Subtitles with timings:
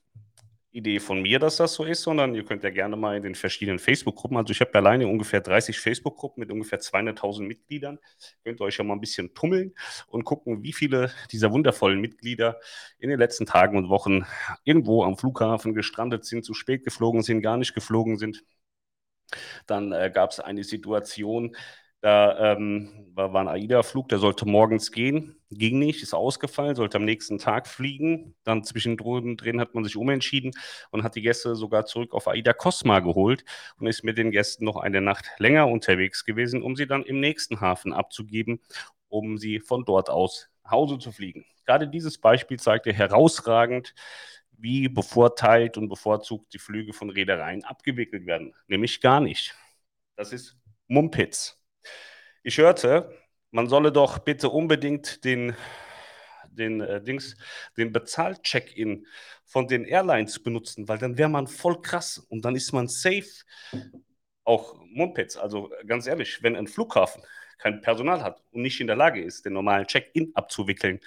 [0.75, 3.37] Idee von mir, dass das so ist, sondern ihr könnt ja gerne mal in den
[3.37, 8.01] verschiedenen Facebook-Gruppen, also ich habe alleine ungefähr 30 Facebook-Gruppen mit ungefähr 200.000 Mitgliedern,
[8.43, 9.75] könnt ihr euch ja mal ein bisschen tummeln
[10.09, 12.59] und gucken, wie viele dieser wundervollen Mitglieder
[12.99, 14.27] in den letzten Tagen und Wochen
[14.65, 18.45] irgendwo am Flughafen gestrandet sind, zu spät geflogen sind, gar nicht geflogen sind.
[19.67, 21.57] Dann äh, gab es eine Situation,
[22.05, 27.07] da ähm, war, ein AIDA-Flug, der sollte morgens gehen, ging nicht, ist ausgefallen, sollte am
[27.07, 28.35] nächsten Tag fliegen.
[28.45, 30.53] Dann zwischendrin hat man sich umentschieden
[30.91, 33.47] und hat die Gäste sogar zurück auf AIDA Cosma geholt
[33.79, 37.21] und ist mit den Gästen noch eine Nacht länger unterwegs gewesen, um sie dann im
[37.21, 38.61] nächsten Hafen abzugeben,
[39.09, 41.47] um sie von dort aus nach Hause zu fliegen.
[41.65, 43.95] Gerade dieses Beispiel zeigte herausragend,
[44.59, 48.55] wie bevorteilt und bevorzugt die Flüge von Reedereien abgewickelt werden.
[48.67, 49.55] Nämlich gar nicht.
[50.17, 51.64] Das ist Mumpitz.
[52.43, 53.11] Ich hörte,
[53.51, 55.57] man solle doch bitte unbedingt den,
[56.49, 57.37] den, äh, Dings,
[57.77, 59.07] den Bezahl-Check-In
[59.45, 63.45] von den Airlines benutzen, weil dann wäre man voll krass und dann ist man safe.
[64.45, 67.23] Auch Mumpets, also ganz ehrlich, wenn ein Flughafen
[67.59, 71.01] kein Personal hat und nicht in der Lage ist, den normalen Check-In abzuwickeln,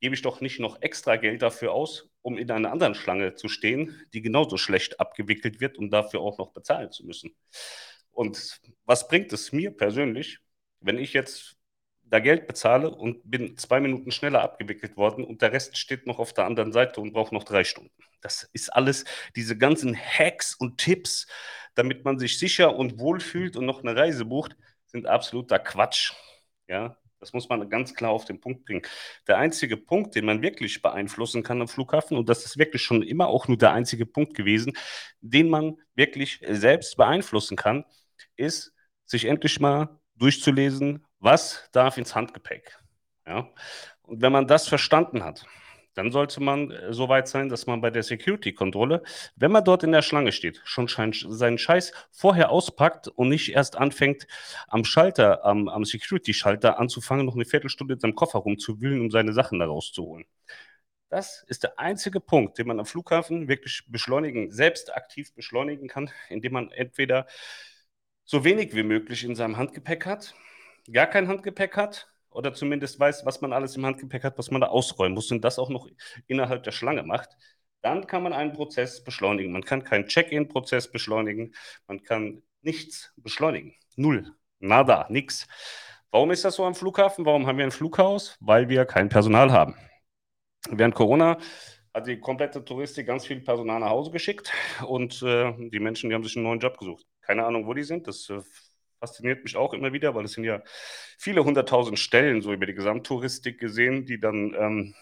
[0.00, 3.48] gebe ich doch nicht noch extra Geld dafür aus, um in einer anderen Schlange zu
[3.48, 7.34] stehen, die genauso schlecht abgewickelt wird und dafür auch noch bezahlen zu müssen.
[8.12, 10.38] Und was bringt es mir persönlich,
[10.80, 11.56] wenn ich jetzt
[12.04, 16.18] da Geld bezahle und bin zwei Minuten schneller abgewickelt worden und der Rest steht noch
[16.18, 17.90] auf der anderen Seite und braucht noch drei Stunden?
[18.20, 21.26] Das ist alles, diese ganzen Hacks und Tipps,
[21.74, 24.56] damit man sich sicher und wohl fühlt und noch eine Reise bucht,
[24.86, 26.12] sind absoluter Quatsch.
[26.68, 28.82] Ja, das muss man ganz klar auf den Punkt bringen.
[29.26, 33.02] Der einzige Punkt, den man wirklich beeinflussen kann am Flughafen, und das ist wirklich schon
[33.02, 34.72] immer auch nur der einzige Punkt gewesen,
[35.20, 37.84] den man wirklich selbst beeinflussen kann,
[38.36, 38.72] ist,
[39.04, 42.78] sich endlich mal durchzulesen, was darf ins Handgepäck.
[43.26, 43.48] Ja?
[44.02, 45.46] Und wenn man das verstanden hat,
[45.94, 49.02] dann sollte man äh, so weit sein, dass man bei der Security-Kontrolle,
[49.36, 53.76] wenn man dort in der Schlange steht, schon seinen Scheiß vorher auspackt und nicht erst
[53.76, 54.26] anfängt,
[54.68, 59.32] am Schalter, am, am Security-Schalter anzufangen, noch eine Viertelstunde in seinem Koffer rumzuwühlen, um seine
[59.32, 60.24] Sachen da rauszuholen.
[61.10, 66.10] Das ist der einzige Punkt, den man am Flughafen wirklich beschleunigen, selbst aktiv beschleunigen kann,
[66.30, 67.26] indem man entweder
[68.24, 70.34] so wenig wie möglich in seinem Handgepäck hat,
[70.90, 74.60] gar kein Handgepäck hat oder zumindest weiß, was man alles im Handgepäck hat, was man
[74.60, 75.88] da ausräumen muss und das auch noch
[76.26, 77.30] innerhalb der Schlange macht,
[77.82, 79.52] dann kann man einen Prozess beschleunigen.
[79.52, 81.54] Man kann keinen Check-in-Prozess beschleunigen,
[81.86, 83.74] man kann nichts beschleunigen.
[83.96, 85.46] Null, nada, nix.
[86.10, 87.24] Warum ist das so am Flughafen?
[87.24, 88.36] Warum haben wir ein Flughaus?
[88.40, 89.76] Weil wir kein Personal haben.
[90.70, 91.38] Während Corona
[91.92, 94.52] hat die komplette Touristik ganz viel Personal nach Hause geschickt
[94.86, 97.06] und äh, die Menschen, die haben sich einen neuen Job gesucht.
[97.22, 98.06] Keine Ahnung, wo die sind.
[98.06, 98.40] Das äh,
[99.00, 100.62] fasziniert mich auch immer wieder, weil es sind ja
[101.18, 104.94] viele hunderttausend Stellen so über die Gesamttouristik gesehen, die dann ähm,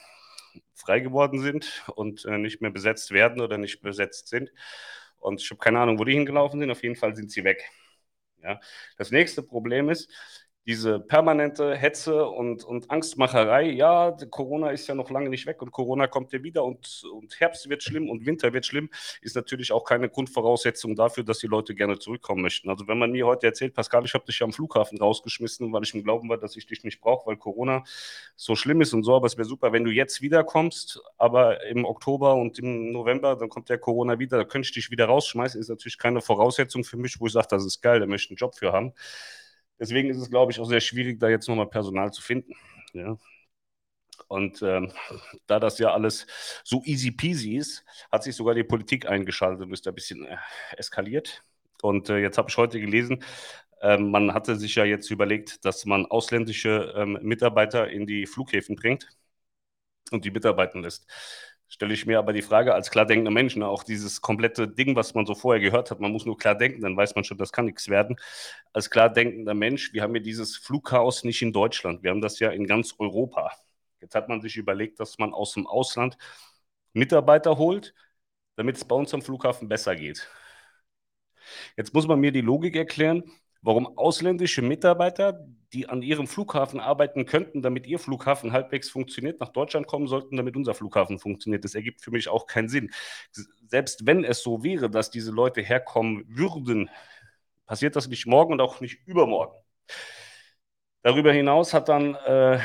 [0.75, 4.50] frei geworden sind und äh, nicht mehr besetzt werden oder nicht besetzt sind.
[5.19, 6.70] Und ich habe keine Ahnung, wo die hingelaufen sind.
[6.70, 7.62] Auf jeden Fall sind sie weg.
[8.43, 8.58] Ja.
[8.96, 10.11] Das nächste Problem ist,
[10.67, 15.73] diese permanente Hetze und, und Angstmacherei, ja, Corona ist ja noch lange nicht weg und
[15.73, 18.91] Corona kommt ja wieder und, und Herbst wird schlimm und Winter wird schlimm,
[19.23, 22.69] ist natürlich auch keine Grundvoraussetzung dafür, dass die Leute gerne zurückkommen möchten.
[22.69, 25.95] Also wenn man mir heute erzählt, Pascal, ich habe dich am Flughafen rausgeschmissen, weil ich
[25.95, 27.83] im Glauben war, dass ich dich nicht brauche, weil Corona
[28.37, 31.87] so schlimm ist und so, aber es wäre super, wenn du jetzt wiederkommst, aber im
[31.87, 35.59] Oktober und im November, dann kommt der Corona wieder, da könnte ich dich wieder rausschmeißen,
[35.59, 38.31] ist natürlich keine Voraussetzung für mich, wo ich sage, das ist geil, da möchte ich
[38.31, 38.93] einen Job für haben.
[39.81, 42.55] Deswegen ist es, glaube ich, auch sehr schwierig, da jetzt nochmal Personal zu finden.
[42.93, 43.17] Ja.
[44.29, 44.93] Und ähm,
[45.47, 46.27] da das ja alles
[46.65, 50.25] so easy peasy ist, hat sich sogar die Politik eingeschaltet und ist da ein bisschen
[50.27, 50.37] äh,
[50.77, 51.43] eskaliert.
[51.82, 53.25] Und äh, jetzt habe ich heute gelesen,
[53.81, 58.76] äh, man hatte sich ja jetzt überlegt, dass man ausländische ähm, Mitarbeiter in die Flughäfen
[58.76, 59.09] bringt
[60.11, 61.06] und die mitarbeiten lässt
[61.70, 64.96] stelle ich mir aber die Frage als klar denkender Mensch, ne, auch dieses komplette Ding,
[64.96, 67.38] was man so vorher gehört hat, man muss nur klar denken, dann weiß man schon,
[67.38, 68.17] das kann nichts werden.
[68.72, 72.40] Als klar denkender Mensch, wir haben ja dieses Flugchaos nicht in Deutschland, wir haben das
[72.40, 73.52] ja in ganz Europa.
[74.00, 76.19] Jetzt hat man sich überlegt, dass man aus dem Ausland
[76.93, 77.94] Mitarbeiter holt,
[78.56, 80.28] damit es bei uns am Flughafen besser geht.
[81.76, 83.25] Jetzt muss man mir die Logik erklären,
[83.62, 89.51] warum ausländische Mitarbeiter, die an ihrem Flughafen arbeiten könnten, damit ihr Flughafen halbwegs funktioniert, nach
[89.51, 91.65] Deutschland kommen sollten, damit unser Flughafen funktioniert.
[91.65, 92.91] Das ergibt für mich auch keinen Sinn.
[93.67, 96.91] Selbst wenn es so wäre, dass diese Leute herkommen würden,
[97.67, 99.55] passiert das nicht morgen und auch nicht übermorgen.
[101.03, 102.59] Darüber hinaus hat dann äh,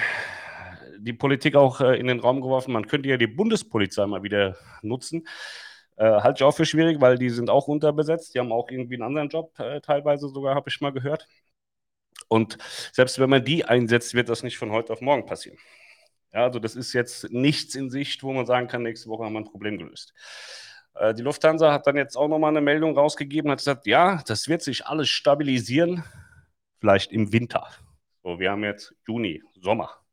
[0.98, 4.58] die Politik auch äh, in den Raum geworfen, man könnte ja die Bundespolizei mal wieder
[4.82, 5.28] nutzen.
[5.98, 8.36] Äh, halte ich auch für schwierig, weil die sind auch unterbesetzt.
[8.36, 11.28] Die haben auch irgendwie einen anderen Job, äh, teilweise sogar, habe ich mal gehört.
[12.28, 12.58] Und
[12.92, 15.58] selbst wenn man die einsetzt, wird das nicht von heute auf morgen passieren.
[16.34, 19.34] Ja, also das ist jetzt nichts in Sicht, wo man sagen kann, nächste Woche haben
[19.34, 20.14] wir ein Problem gelöst.
[20.96, 24.48] Äh, die Lufthansa hat dann jetzt auch nochmal eine Meldung rausgegeben, hat gesagt, ja, das
[24.48, 26.04] wird sich alles stabilisieren,
[26.80, 27.68] vielleicht im Winter.
[28.24, 30.05] So, wir haben jetzt Juni, Sommer.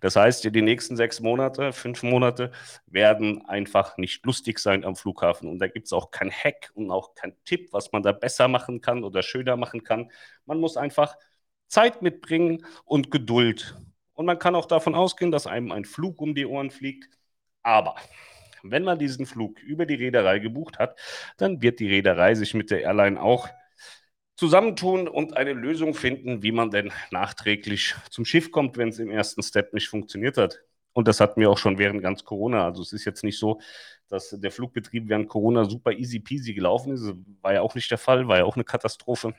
[0.00, 2.50] Das heißt, die nächsten sechs Monate, fünf Monate
[2.86, 5.48] werden einfach nicht lustig sein am Flughafen.
[5.48, 8.48] Und da gibt es auch kein Hack und auch kein Tipp, was man da besser
[8.48, 10.10] machen kann oder schöner machen kann.
[10.46, 11.16] Man muss einfach
[11.68, 13.76] Zeit mitbringen und Geduld.
[14.14, 17.08] Und man kann auch davon ausgehen, dass einem ein Flug um die Ohren fliegt.
[17.62, 17.96] Aber
[18.62, 20.98] wenn man diesen Flug über die Reederei gebucht hat,
[21.36, 23.48] dann wird die Reederei sich mit der Airline auch
[24.36, 29.10] zusammentun und eine Lösung finden, wie man denn nachträglich zum Schiff kommt, wenn es im
[29.10, 30.60] ersten Step nicht funktioniert hat.
[30.92, 32.64] Und das hatten wir auch schon während ganz Corona.
[32.64, 33.60] Also es ist jetzt nicht so,
[34.08, 37.12] dass der Flugbetrieb während Corona super easy peasy gelaufen ist.
[37.42, 39.34] War ja auch nicht der Fall, war ja auch eine Katastrophe.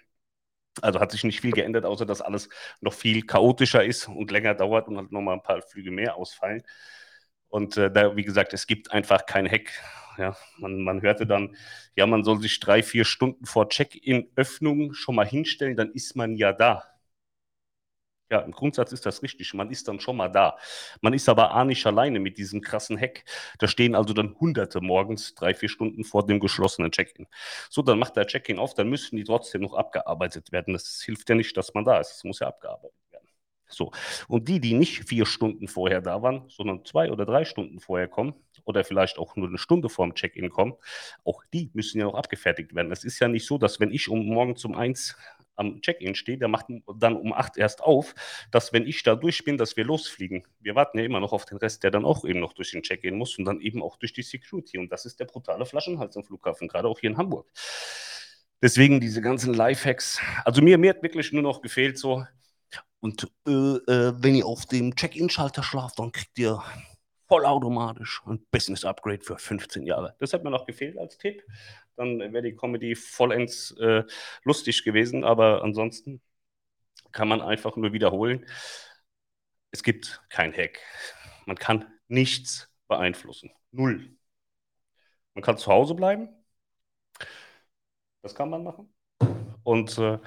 [0.82, 2.50] Also hat sich nicht viel geändert, außer dass alles
[2.82, 6.64] noch viel chaotischer ist und länger dauert und halt nochmal ein paar Flüge mehr ausfallen.
[7.56, 9.72] Und äh, da, wie gesagt, es gibt einfach kein Hack.
[10.18, 11.56] Ja, man, man hörte dann,
[11.96, 16.36] ja, man soll sich drei, vier Stunden vor Check-in-Öffnung schon mal hinstellen, dann ist man
[16.36, 16.84] ja da.
[18.30, 19.54] Ja, im Grundsatz ist das richtig.
[19.54, 20.58] Man ist dann schon mal da.
[21.00, 23.24] Man ist aber auch nicht alleine mit diesem krassen Hack.
[23.60, 27.26] Da stehen also dann Hunderte morgens drei, vier Stunden vor dem geschlossenen Check-in.
[27.70, 30.74] So, dann macht der Check-in auf, dann müssen die trotzdem noch abgearbeitet werden.
[30.74, 32.18] Das hilft ja nicht, dass man da ist.
[32.18, 33.05] Es muss ja abgearbeitet werden.
[33.68, 33.92] So.
[34.28, 38.08] Und die, die nicht vier Stunden vorher da waren, sondern zwei oder drei Stunden vorher
[38.08, 38.34] kommen
[38.64, 40.74] oder vielleicht auch nur eine Stunde vor dem Check-in kommen,
[41.24, 42.92] auch die müssen ja noch abgefertigt werden.
[42.92, 45.16] Es ist ja nicht so, dass wenn ich um morgen zum eins
[45.56, 46.66] am Check-in steht, der macht
[46.98, 48.14] dann um 8 erst auf,
[48.52, 50.46] dass wenn ich da durch bin, dass wir losfliegen.
[50.60, 52.84] Wir warten ja immer noch auf den Rest, der dann auch eben noch durch den
[52.84, 54.78] Check-in muss und dann eben auch durch die Security.
[54.78, 57.48] Und das ist der brutale Flaschenhals am Flughafen, gerade auch hier in Hamburg.
[58.62, 60.20] Deswegen diese ganzen Lifehacks.
[60.44, 62.26] Also mir, mir hat wirklich nur noch gefehlt so,
[63.06, 66.62] und äh, äh, wenn ihr auf dem Check-in-Schalter schlaft, dann kriegt ihr
[67.28, 70.16] vollautomatisch ein Business-Upgrade für 15 Jahre.
[70.20, 71.44] Das hat mir noch gefehlt als Tipp
[71.96, 74.04] dann wäre die Comedy vollends äh,
[74.44, 75.24] lustig gewesen.
[75.24, 76.22] Aber ansonsten
[77.12, 78.46] kann man einfach nur wiederholen,
[79.72, 80.80] es gibt kein Hack.
[81.46, 83.52] Man kann nichts beeinflussen.
[83.72, 84.16] Null.
[85.34, 86.30] Man kann zu Hause bleiben.
[88.22, 88.94] Das kann man machen.
[89.66, 90.20] Und äh,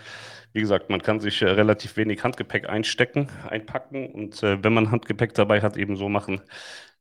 [0.53, 4.11] wie gesagt, man kann sich äh, relativ wenig Handgepäck einstecken, einpacken.
[4.13, 6.43] Und äh, wenn man Handgepäck dabei hat, eben so machen,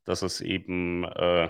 [0.06, 1.50] dass es eben äh,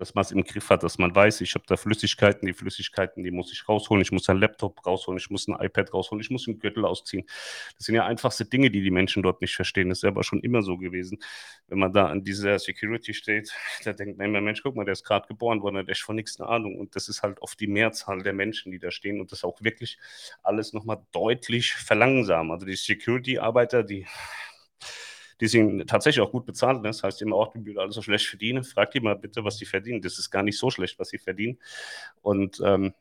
[0.00, 3.22] dass man es im Griff hat, dass man weiß, ich habe da Flüssigkeiten, die Flüssigkeiten,
[3.22, 6.30] die muss ich rausholen, ich muss einen Laptop rausholen, ich muss ein iPad rausholen, ich
[6.30, 7.26] muss einen Gürtel ausziehen.
[7.76, 9.90] Das sind ja einfachste Dinge, die die Menschen dort nicht verstehen.
[9.90, 11.18] Das ist aber schon immer so gewesen.
[11.68, 13.52] Wenn man da an dieser Security steht,
[13.84, 16.02] da denkt man immer, Mensch, guck mal, der ist gerade geboren worden, der hat echt
[16.02, 16.78] von nichts eine Ahnung.
[16.78, 19.60] Und das ist halt oft die Mehrzahl der Menschen, die da stehen und das auch
[19.60, 19.98] wirklich
[20.42, 22.52] alles nochmal deutlich verlangsamen.
[22.52, 24.06] Also die Security-Arbeiter, die
[25.40, 26.82] die sind tatsächlich auch gut bezahlt.
[26.82, 26.88] Ne?
[26.88, 28.64] Das heißt immer auch, die alle so schlecht verdienen.
[28.64, 30.02] Frag die mal bitte, was die verdienen.
[30.02, 31.58] Das ist gar nicht so schlecht, was sie verdienen.
[32.22, 32.94] Und ähm,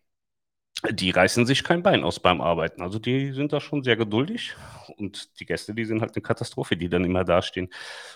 [0.91, 2.81] die reißen sich kein Bein aus beim Arbeiten.
[2.81, 4.55] Also die sind da schon sehr geduldig.
[4.98, 7.69] Und die Gäste, die sind halt eine Katastrophe, die dann immer dastehen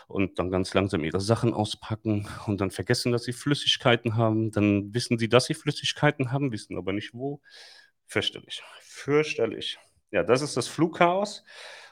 [0.08, 4.52] und dann ganz langsam ihre Sachen auspacken und dann vergessen, dass sie Flüssigkeiten haben.
[4.52, 7.42] Dann wissen sie, dass sie Flüssigkeiten haben, wissen aber nicht wo.
[8.08, 8.64] Fürchterlich.
[8.80, 9.78] Fürchterlich.
[10.12, 11.44] Ja, das ist das Flugchaos.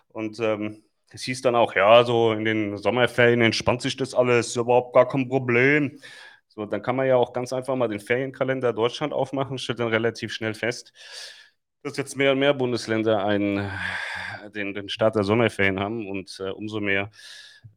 [0.08, 0.84] Und ähm,
[1.14, 5.08] es hieß dann auch, ja, so in den Sommerferien entspannt sich das alles, überhaupt gar
[5.08, 6.00] kein Problem.
[6.48, 9.88] So, dann kann man ja auch ganz einfach mal den Ferienkalender Deutschland aufmachen, stellt dann
[9.88, 10.94] relativ schnell fest,
[11.84, 13.70] dass jetzt mehr und mehr Bundesländer einen,
[14.54, 17.10] den, den Start der Sommerferien haben und äh, umso mehr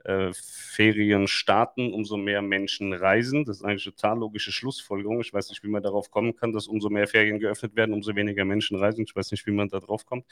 [0.04, 3.44] äh, Ferien starten, umso mehr Menschen reisen.
[3.44, 5.20] Das ist eine total logische Schlussfolgerung.
[5.20, 8.14] Ich weiß nicht, wie man darauf kommen kann, dass umso mehr Ferien geöffnet werden, umso
[8.14, 9.04] weniger Menschen reisen.
[9.06, 10.26] Ich weiß nicht, wie man da drauf kommt.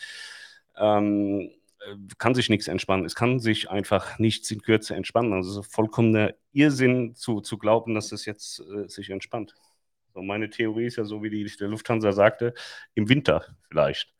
[0.77, 1.62] Ähm, äh,
[2.19, 3.05] kann sich nichts entspannen.
[3.05, 5.33] Es kann sich einfach nichts in Kürze entspannen.
[5.33, 9.55] Also es ist vollkommener Irrsinn zu, zu glauben, dass es jetzt äh, sich entspannt.
[10.15, 12.55] So meine Theorie ist ja so, wie die der Lufthansa sagte,
[12.95, 14.13] im Winter vielleicht.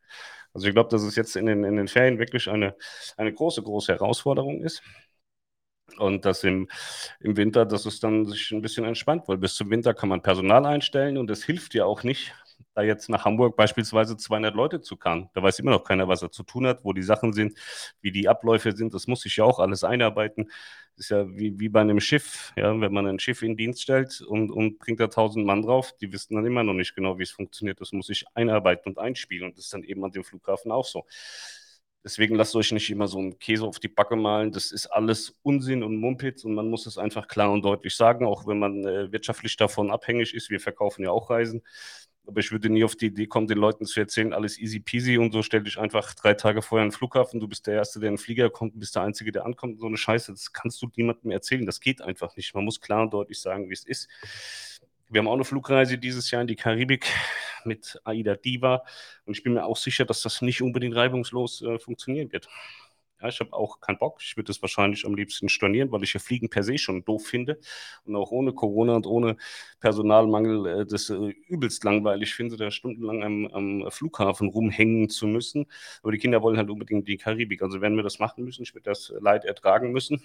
[0.53, 2.75] Also ich glaube, dass es jetzt in den, in den Ferien wirklich eine,
[3.17, 4.83] eine große, große Herausforderung ist.
[5.97, 6.69] Und dass im,
[7.19, 10.21] im Winter, dass es dann sich ein bisschen entspannt, weil bis zum Winter kann man
[10.21, 12.33] Personal einstellen und es hilft ja auch nicht,
[12.73, 15.29] da jetzt nach Hamburg beispielsweise 200 Leute zu kann.
[15.33, 17.57] Da weiß immer noch keiner, was er zu tun hat, wo die Sachen sind,
[18.01, 18.93] wie die Abläufe sind.
[18.93, 20.49] Das muss sich ja auch alles einarbeiten.
[20.95, 22.53] Das ist ja wie, wie bei einem Schiff.
[22.55, 22.79] Ja?
[22.79, 26.11] Wenn man ein Schiff in Dienst stellt und, und bringt da 1000 Mann drauf, die
[26.11, 27.81] wissen dann immer noch nicht genau, wie es funktioniert.
[27.81, 29.49] Das muss sich einarbeiten und einspielen.
[29.49, 31.05] Und das ist dann eben an dem Flughafen auch so.
[32.03, 34.51] Deswegen lasst euch nicht immer so einen Käse auf die Backe malen.
[34.51, 38.25] Das ist alles Unsinn und Mumpitz und man muss es einfach klar und deutlich sagen,
[38.25, 40.49] auch wenn man äh, wirtschaftlich davon abhängig ist.
[40.49, 41.63] Wir verkaufen ja auch Reisen.
[42.25, 45.17] Aber ich würde nie auf die Idee kommen, den Leuten zu erzählen, alles easy peasy
[45.17, 47.99] und so stell dich einfach drei Tage vorher in den Flughafen, du bist der Erste,
[47.99, 49.79] der in den Flieger kommt, bist der Einzige, der ankommt.
[49.79, 51.65] So eine Scheiße, das kannst du niemandem erzählen.
[51.65, 52.53] Das geht einfach nicht.
[52.55, 54.07] Man muss klar und deutlich sagen, wie es ist.
[55.09, 57.07] Wir haben auch eine Flugreise dieses Jahr in die Karibik
[57.65, 58.83] mit Aida Diva
[59.25, 62.47] und ich bin mir auch sicher, dass das nicht unbedingt reibungslos äh, funktionieren wird.
[63.23, 64.19] Ja, ich habe auch keinen Bock.
[64.21, 67.25] Ich würde das wahrscheinlich am liebsten stornieren, weil ich ja Fliegen per se schon doof
[67.25, 67.57] finde
[68.03, 69.37] und auch ohne Corona und ohne
[69.79, 75.67] Personalmangel äh, das äh, übelst langweilig finde, da stundenlang am, am, Flughafen rumhängen zu müssen.
[76.01, 77.61] Aber die Kinder wollen halt unbedingt die Karibik.
[77.61, 78.63] Also werden wir das machen müssen.
[78.63, 80.21] Ich werde das Leid ertragen müssen.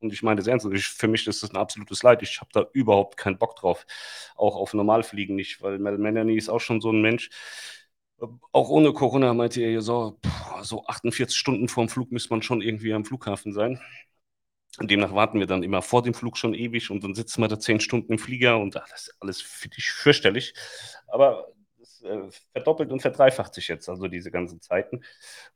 [0.00, 0.66] Und ich meine das ernst.
[0.72, 2.22] Ich, für mich ist das ein absolutes Leid.
[2.22, 3.86] Ich habe da überhaupt keinen Bock drauf.
[4.36, 7.30] Auch auf Normalfliegen nicht, weil Mel Melanie ist auch schon so ein Mensch,
[8.52, 10.18] auch ohne Corona meinte ihr so,
[10.62, 13.80] so 48 Stunden vorm Flug müsste man schon irgendwie am Flughafen sein.
[14.78, 17.48] Und demnach warten wir dann immer vor dem Flug schon ewig und dann sitzen wir
[17.48, 20.54] da zehn Stunden im Flieger und ach, das ist alles fürchterlich.
[21.06, 21.46] Aber
[21.78, 25.04] das äh, verdoppelt und verdreifacht sich jetzt, also diese ganzen Zeiten.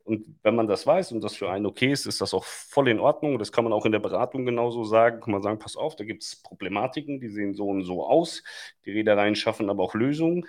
[0.05, 2.87] Und wenn man das weiß und das für einen okay ist, ist das auch voll
[2.87, 3.39] in Ordnung.
[3.39, 5.19] Das kann man auch in der Beratung genauso sagen.
[5.19, 8.43] Kann man sagen, pass auf, da gibt es Problematiken, die sehen so und so aus.
[8.85, 10.45] Die Reedereien schaffen aber auch Lösungen.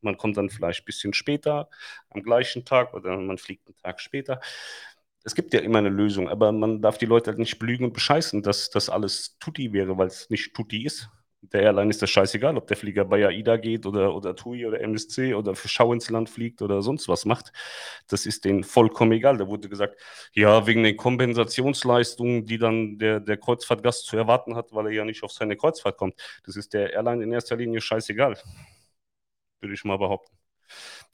[0.00, 1.68] Man kommt dann vielleicht ein bisschen später
[2.10, 4.40] am gleichen Tag oder man fliegt einen Tag später.
[5.24, 7.92] Es gibt ja immer eine Lösung, aber man darf die Leute halt nicht belügen und
[7.92, 11.08] bescheißen, dass das alles Tutti wäre, weil es nicht Tutti ist.
[11.52, 14.80] Der Airline ist das scheißegal, ob der Flieger bei AIDA geht oder, oder TUI oder
[14.80, 17.52] MSC oder für Schau ins Land fliegt oder sonst was macht.
[18.08, 19.36] Das ist denen vollkommen egal.
[19.36, 20.00] Da wurde gesagt,
[20.32, 25.04] ja, wegen den Kompensationsleistungen, die dann der, der Kreuzfahrtgast zu erwarten hat, weil er ja
[25.04, 26.14] nicht auf seine Kreuzfahrt kommt.
[26.44, 28.36] Das ist der Airline in erster Linie scheißegal
[29.60, 30.36] würde ich mal behaupten.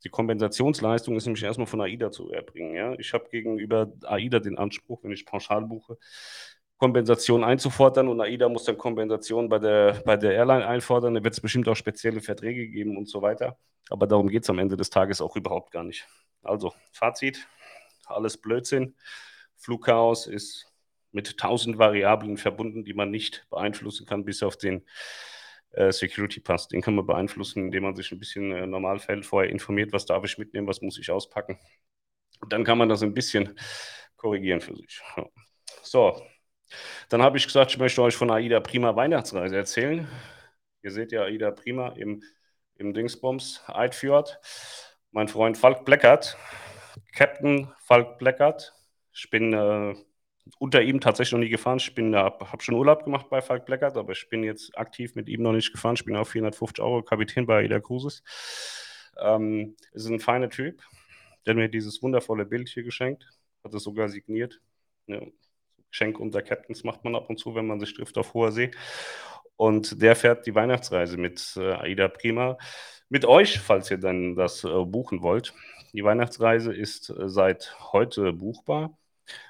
[0.05, 2.75] Die Kompensationsleistung ist nämlich erstmal von AIDA zu erbringen.
[2.75, 2.95] Ja?
[2.99, 5.99] Ich habe gegenüber AIDA den Anspruch, wenn ich pauschal buche,
[6.83, 11.15] Kompensation einzufordern und AIDA muss dann Kompensation bei der, bei der Airline einfordern.
[11.15, 13.57] Da wird es bestimmt auch spezielle Verträge geben und so weiter.
[13.89, 16.09] Aber darum geht es am Ende des Tages auch überhaupt gar nicht.
[16.43, 17.47] Also, Fazit:
[18.07, 18.97] alles Blödsinn.
[19.55, 20.73] Flugchaos ist
[21.13, 24.85] mit tausend Variablen verbunden, die man nicht beeinflussen kann, bis auf den
[25.93, 26.69] Security Pass.
[26.69, 30.25] Den kann man beeinflussen, indem man sich ein bisschen äh, Normalfällen vorher informiert, was darf
[30.25, 31.59] ich mitnehmen, was muss ich auspacken.
[32.41, 33.59] Und dann kann man das ein bisschen
[34.17, 35.01] korrigieren für sich.
[35.83, 36.23] So,
[37.09, 40.09] dann habe ich gesagt, ich möchte euch von AIDA Prima Weihnachtsreise erzählen.
[40.83, 42.23] Ihr seht ja AIDA Prima im,
[42.77, 44.39] im Dingsbums Eidfjord.
[45.11, 46.37] Mein Freund Falk Bleckert,
[47.15, 48.75] Captain Falk Bleckert.
[49.13, 49.95] Ich bin äh,
[50.59, 51.79] unter ihm tatsächlich noch nie gefahren.
[51.79, 55.29] Ich habe hab schon Urlaub gemacht bei Falk Bleckert, aber ich bin jetzt aktiv mit
[55.29, 55.95] ihm noch nicht gefahren.
[55.95, 58.23] Ich bin auf 450 Euro Kapitän bei Ida Cruises.
[59.21, 60.83] Ähm, ist ein feiner Typ.
[61.47, 63.29] Der mir dieses wundervolle Bild hier geschenkt.
[63.65, 64.61] Hat es sogar signiert.
[65.07, 65.21] Ja,
[65.91, 68.71] Geschenk unter Captains macht man ab und zu, wenn man sich trifft auf hoher See.
[69.57, 72.59] Und der fährt die Weihnachtsreise mit äh, Aida Prima.
[73.09, 75.55] Mit euch, falls ihr dann das äh, buchen wollt.
[75.93, 78.97] Die Weihnachtsreise ist äh, seit heute buchbar.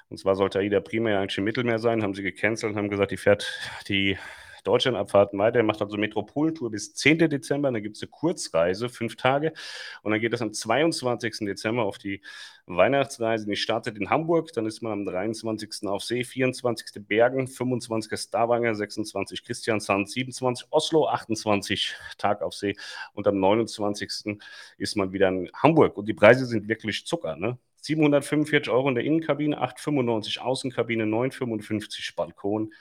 [0.09, 3.11] Und zwar sollte AIDA primär eigentlich im Mittelmeer sein, haben sie gecancelt und haben gesagt,
[3.11, 3.47] die fährt
[3.87, 4.17] die,
[4.63, 5.57] Deutschlandabfahrten weiter.
[5.57, 7.29] Er macht also Metropolentour bis 10.
[7.29, 7.71] Dezember.
[7.71, 9.53] Dann gibt es eine Kurzreise, fünf Tage.
[10.01, 11.39] Und dann geht es am 22.
[11.41, 12.21] Dezember auf die
[12.65, 13.45] Weihnachtsreise.
[13.45, 14.53] Die startet in Hamburg.
[14.53, 15.87] Dann ist man am 23.
[15.87, 17.05] auf See, 24.
[17.05, 18.19] Bergen, 25.
[18.19, 19.43] Stavanger, 26.
[19.43, 20.67] Christiansand, 27.
[20.71, 22.75] Oslo, 28 Tag auf See.
[23.13, 24.39] Und am 29.
[24.77, 25.97] ist man wieder in Hamburg.
[25.97, 27.35] Und die Preise sind wirklich Zucker.
[27.35, 27.57] Ne?
[27.83, 32.73] 745 Euro in der Innenkabine, 895 Außenkabine, 955 Balkon.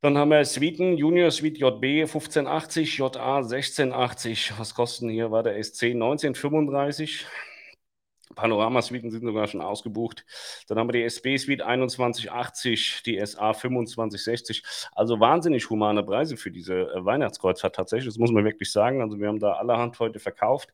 [0.00, 4.52] Dann haben wir Suiten, Junior Suite JB 1580, JA 1680.
[4.58, 5.30] Was kosten hier?
[5.30, 7.26] War der SC 1935.
[8.34, 10.24] Panorama-Suiten sind sogar schon ausgebucht.
[10.68, 14.62] Dann haben wir die SB-Suite 2180, die SA 2560.
[14.92, 18.12] Also wahnsinnig humane Preise für diese äh, Weihnachtskreuzfahrt tatsächlich.
[18.12, 19.00] Das muss man wirklich sagen.
[19.00, 20.70] Also wir haben da allerhand heute verkauft.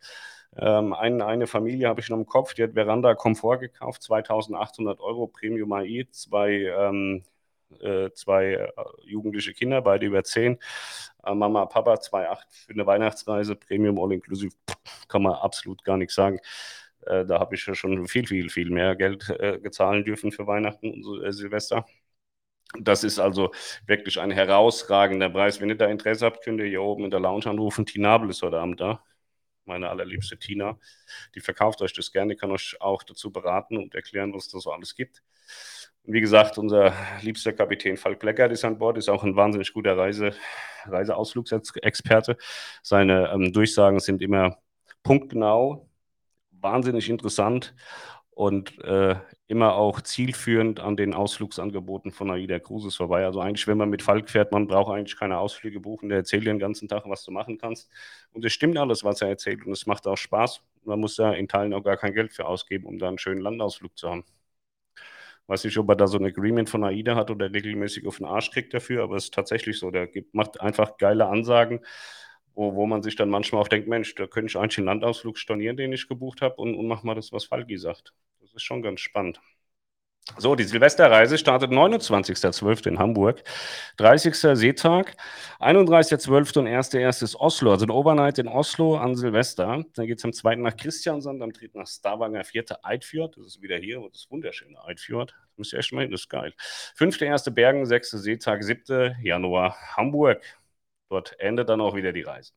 [0.57, 5.01] Ähm, ein, eine Familie habe ich noch im Kopf, die hat Veranda Komfort gekauft, 2800
[5.01, 7.23] Euro Premium AI, zwei, ähm,
[7.81, 8.69] äh, zwei äh,
[9.05, 10.59] jugendliche Kinder, beide über 10.
[11.25, 14.55] Äh, Mama, Papa, 2,8 für eine Weihnachtsreise, Premium All Inclusive,
[15.09, 16.41] kann man absolut gar nichts sagen.
[17.07, 20.47] Äh, da habe ich ja schon viel, viel, viel mehr Geld äh, gezahlen dürfen für
[20.47, 21.87] Weihnachten und äh, Silvester.
[22.81, 23.53] Das ist also
[23.87, 25.61] wirklich ein herausragender Preis.
[25.61, 27.87] Wenn ihr da Interesse habt, könnt ihr hier oben in der Lounge anrufen.
[27.87, 29.03] Tinabel ist heute Abend da
[29.65, 30.79] meine allerliebste Tina.
[31.35, 34.73] Die verkauft euch das gerne, kann euch auch dazu beraten und erklären, was da so
[34.73, 35.23] alles gibt.
[36.05, 39.73] Und wie gesagt, unser liebster Kapitän Falk Bleckert ist an Bord, ist auch ein wahnsinnig
[39.73, 40.35] guter Reise,
[40.87, 42.37] Reiseausflugsexperte.
[42.83, 44.59] Seine ähm, Durchsagen sind immer
[45.03, 45.89] punktgenau,
[46.51, 47.75] wahnsinnig interessant
[48.31, 49.17] und äh,
[49.51, 53.25] immer auch zielführend an den Ausflugsangeboten von AIDA Cruises vorbei.
[53.25, 56.09] Also eigentlich, wenn man mit Falk fährt, man braucht eigentlich keine Ausflüge buchen.
[56.09, 57.91] Der erzählt dir den ganzen Tag, was du machen kannst.
[58.33, 60.63] Und es stimmt alles, was er erzählt und es macht auch Spaß.
[60.85, 63.41] Man muss da in Teilen auch gar kein Geld für ausgeben, um da einen schönen
[63.43, 64.25] Landausflug zu haben.
[65.49, 68.27] Weiß nicht, ob er da so ein Agreement von AIDA hat oder regelmäßig auf den
[68.27, 69.91] Arsch kriegt dafür, aber es ist tatsächlich so.
[69.91, 71.81] Der gibt, macht einfach geile Ansagen
[72.55, 75.39] wo, wo man sich dann manchmal auch denkt, Mensch, da könnte ich eigentlich den Landausflug
[75.39, 78.13] stornieren, den ich gebucht habe und, und mach mal das, was Falki sagt.
[78.53, 79.41] Das ist schon ganz spannend.
[80.39, 82.89] So, die Silvesterreise startet 29.12.
[82.89, 83.43] in Hamburg,
[83.97, 84.35] 30.
[84.57, 85.17] Seetag,
[85.59, 86.59] 31.12.
[86.59, 87.25] und 1.1.
[87.25, 89.85] ist Oslo, also ein Overnight in Oslo an Silvester.
[89.95, 90.57] Dann geht es am 2.
[90.57, 91.71] nach Christiansand, am 3.
[91.75, 92.65] nach Stavanger, 4.
[92.83, 96.23] Eidfjord, das ist wieder hier, das ist wunderschöne Eidfjord, müsst ihr echt mal hin, das
[96.23, 96.55] ist geil.
[96.97, 97.21] 5.
[97.23, 97.53] 1.
[97.55, 98.11] Bergen, 6.
[98.11, 99.17] Seetag, 7.
[99.23, 100.43] Januar Hamburg.
[101.09, 102.53] Dort endet dann auch wieder die Reise.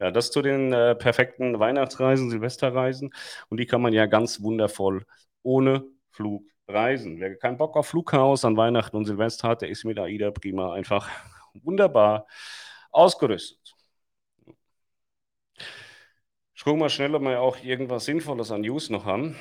[0.00, 3.12] Ja, das zu den äh, perfekten Weihnachtsreisen, Silvesterreisen.
[3.48, 5.04] Und die kann man ja ganz wundervoll
[5.42, 7.20] ohne Flug reisen.
[7.20, 10.72] Wer keinen Bock auf Flughaus an Weihnachten und Silvester hat, der ist mit AIDA prima
[10.72, 11.08] einfach
[11.62, 12.26] wunderbar
[12.90, 13.74] ausgerüstet.
[16.54, 19.36] Ich gucke mal schnell, ob wir auch irgendwas Sinnvolles an News noch haben.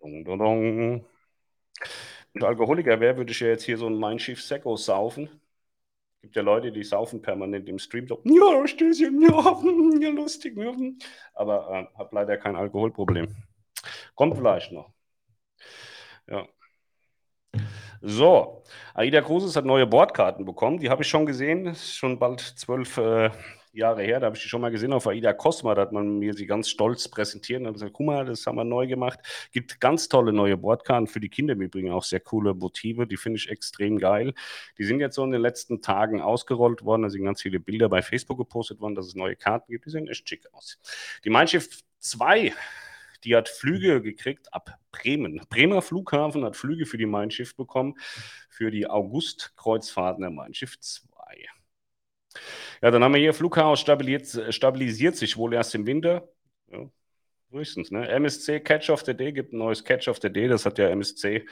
[0.00, 1.06] Dong, dong, dong.
[2.32, 5.41] Wenn ich Alkoholiker wäre, würde ich ja jetzt hier so ein Mein Schiff Secco saufen
[6.22, 9.28] gibt ja Leute, die saufen permanent im Stream so, ja, Stößchen, ja,
[10.00, 10.72] ja, lustig, ja.
[11.34, 13.34] aber äh, habe leider kein Alkoholproblem.
[14.14, 14.92] Kommt vielleicht noch.
[16.28, 16.46] Ja.
[18.00, 18.62] So,
[18.94, 20.78] Aida Cruises hat neue Bordkarten bekommen.
[20.78, 21.66] Die habe ich schon gesehen.
[21.66, 23.30] Ist schon bald zwölf äh,
[23.72, 26.18] Jahre her, da habe ich die schon mal gesehen auf AIDA Cosma, da hat man
[26.18, 29.18] mir sie ganz stolz präsentiert und gesagt, guck mal, das haben wir neu gemacht.
[29.50, 33.16] Gibt ganz tolle neue Bordkarten für die Kinder im Übrigen, auch sehr coole Motive, die
[33.16, 34.34] finde ich extrem geil.
[34.78, 37.88] Die sind jetzt so in den letzten Tagen ausgerollt worden, da sind ganz viele Bilder
[37.88, 40.78] bei Facebook gepostet worden, dass es neue Karten gibt, die sehen echt schick aus.
[41.24, 42.52] Die Mein Schiff 2
[43.24, 45.40] die hat Flüge gekriegt ab Bremen.
[45.48, 47.94] Bremer Flughafen hat Flüge für die Mein Schiff bekommen,
[48.48, 51.12] für die August-Kreuzfahrten der Mein Schiff 2.
[52.80, 56.28] Ja, dann haben wir hier Flughaus stabilisiert, stabilisiert sich wohl erst im Winter.
[56.70, 56.88] Ja,
[57.50, 57.90] höchstens.
[57.90, 58.08] Ne?
[58.08, 60.48] MSC Catch of the Day gibt ein neues Catch of the Day.
[60.48, 61.46] Das hat ja MSC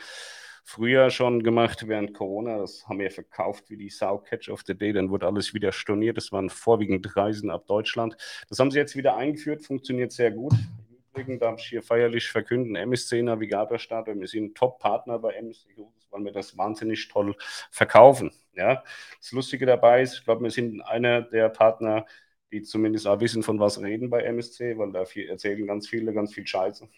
[0.64, 2.58] früher schon gemacht während Corona.
[2.58, 4.92] Das haben wir verkauft wie die Sau Catch of the Day.
[4.92, 6.16] Dann wurde alles wieder storniert.
[6.16, 8.16] Das waren vorwiegend Reisen ab Deutschland.
[8.48, 9.62] Das haben sie jetzt wieder eingeführt.
[9.62, 10.52] Funktioniert sehr gut.
[10.52, 14.18] Im Übrigen darf ich hier feierlich verkünden, MSC Navigator Starter.
[14.18, 15.74] Wir sind Top-Partner bei MSC
[16.10, 17.34] weil wir das wahnsinnig toll
[17.70, 18.32] verkaufen.
[18.54, 18.82] Ja?
[19.18, 22.06] Das Lustige dabei ist, ich glaube, wir sind einer der Partner,
[22.52, 26.12] die zumindest auch wissen, von was reden bei MSC, weil da viel, erzählen ganz viele
[26.12, 26.88] ganz viel Scheiße.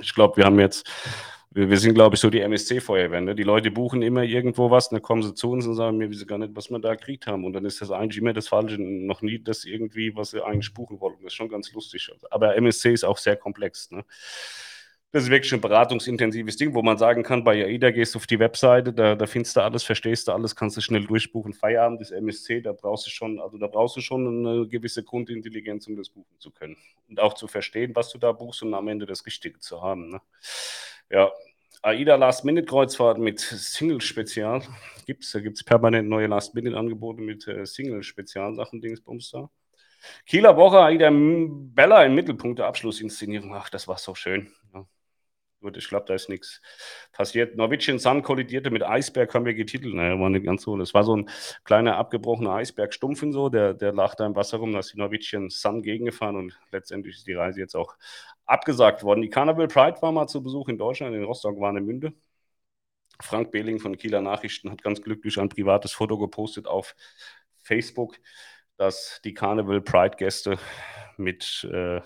[0.00, 0.88] Ich glaube, wir haben jetzt,
[1.50, 3.20] wir, wir sind, glaube ich, so die MSC-Feuerwehr.
[3.20, 3.34] Ne?
[3.34, 6.14] Die Leute buchen immer irgendwo was, dann kommen sie zu uns und sagen mir, wie
[6.14, 7.44] sie gar nicht, was wir da gekriegt haben.
[7.44, 10.72] Und dann ist das eigentlich immer das Falsche, noch nie das irgendwie, was sie eigentlich
[10.72, 11.22] buchen wollten.
[11.22, 12.10] Das ist schon ganz lustig.
[12.30, 13.90] Aber MSC ist auch sehr komplex.
[13.90, 14.04] Ne?
[15.12, 18.28] Das ist wirklich ein beratungsintensives Ding, wo man sagen kann, bei AIDA gehst du auf
[18.28, 21.52] die Webseite, da, da findest du alles, verstehst du alles, kannst du schnell durchbuchen.
[21.52, 25.88] Feierabend ist MSC, da brauchst du schon, also da brauchst du schon eine gewisse Grundintelligenz,
[25.88, 26.76] um das buchen zu können.
[27.08, 30.10] Und auch zu verstehen, was du da buchst und am Ende das Richtige zu haben.
[30.10, 30.20] Ne?
[31.10, 31.32] Ja,
[31.82, 34.62] AIDA Last-Minute-Kreuzfahrt mit Single-Spezial.
[35.06, 39.50] Gibt's, da gibt es permanent neue Last-Minute-Angebote mit äh, Single-Spezialsachen, Dingsbums da.
[40.24, 43.54] Kieler Woche, AIDA Bella im Mittelpunkt der Abschlussinszenierung.
[43.54, 44.52] Ach, das war so schön.
[45.60, 46.62] Gut, ich glaube, da ist nichts
[47.12, 47.54] passiert.
[47.54, 49.94] Norwegian Sun kollidierte mit Eisberg, haben wir getitelt.
[49.94, 50.74] Naja, war nicht ganz so.
[50.78, 51.28] Das war so ein
[51.64, 53.50] kleiner abgebrochener Eisberg, stumpfen so.
[53.50, 57.16] Der, der lag da im Wasser rum, da ist die Norwegian Sun gegengefahren und letztendlich
[57.16, 57.94] ist die Reise jetzt auch
[58.46, 59.20] abgesagt worden.
[59.20, 62.14] Die Carnival Pride war mal zu Besuch in Deutschland, in Rostock, Warnemünde.
[63.20, 66.96] Frank Behling von Kieler Nachrichten hat ganz glücklich ein privates Foto gepostet auf
[67.58, 68.16] Facebook,
[68.78, 70.58] dass die Carnival Pride Gäste
[71.18, 72.00] mit äh,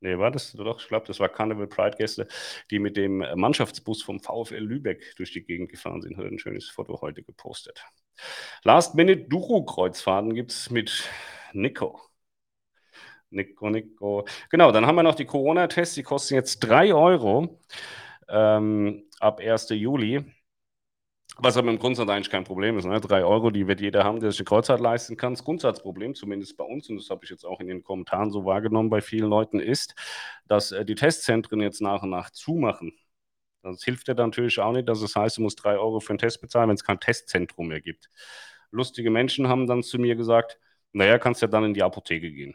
[0.00, 0.80] Nee, war das doch?
[0.80, 2.26] Ich glaube, das war Carnival Pride Gäste,
[2.70, 6.16] die mit dem Mannschaftsbus vom VfL Lübeck durch die Gegend gefahren sind.
[6.16, 7.84] Hat ein schönes Foto heute gepostet.
[8.64, 11.08] Last Minute Duro-Kreuzfahrten gibt es mit
[11.52, 12.00] Nico.
[13.30, 14.26] Nico, Nico.
[14.50, 15.94] Genau, dann haben wir noch die Corona-Tests.
[15.94, 17.60] Die kosten jetzt 3 Euro
[18.28, 19.68] ähm, ab 1.
[19.70, 20.24] Juli.
[21.42, 22.84] Was aber im Grundsatz eigentlich kein Problem ist.
[22.84, 23.00] Ne?
[23.00, 25.32] Drei Euro, die wird jeder haben, der sich eine Kreuzfahrt leisten kann.
[25.32, 28.44] Das Grundsatzproblem, zumindest bei uns, und das habe ich jetzt auch in den Kommentaren so
[28.44, 29.94] wahrgenommen bei vielen Leuten, ist,
[30.48, 32.92] dass äh, die Testzentren jetzt nach und nach zumachen.
[33.62, 36.18] Das hilft dir natürlich auch nicht, dass es heißt, du musst drei Euro für einen
[36.18, 38.10] Test bezahlen, wenn es kein Testzentrum mehr gibt.
[38.70, 40.58] Lustige Menschen haben dann zu mir gesagt,
[40.92, 42.54] naja, kannst ja dann in die Apotheke gehen.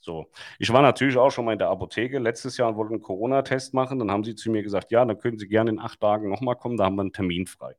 [0.00, 3.02] So, ich war natürlich auch schon mal in der Apotheke letztes Jahr und wollte einen
[3.02, 3.98] Corona-Test machen.
[3.98, 6.56] Dann haben sie zu mir gesagt, ja, dann können Sie gerne in acht Tagen nochmal
[6.56, 7.74] kommen, da haben wir einen Termin frei.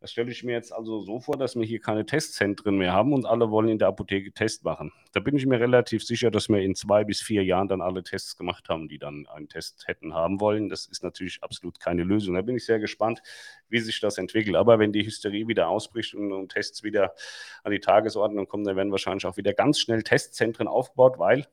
[0.00, 3.12] Das stelle ich mir jetzt also so vor, dass wir hier keine Testzentren mehr haben
[3.12, 4.92] und alle wollen in der Apotheke Test machen.
[5.12, 8.02] Da bin ich mir relativ sicher, dass wir in zwei bis vier Jahren dann alle
[8.02, 10.70] Tests gemacht haben, die dann einen Test hätten haben wollen.
[10.70, 12.34] Das ist natürlich absolut keine Lösung.
[12.34, 13.20] Da bin ich sehr gespannt,
[13.68, 14.56] wie sich das entwickelt.
[14.56, 17.12] Aber wenn die Hysterie wieder ausbricht und, und Tests wieder
[17.62, 21.46] an die Tagesordnung kommen, dann werden wahrscheinlich auch wieder ganz schnell Testzentren aufgebaut, weil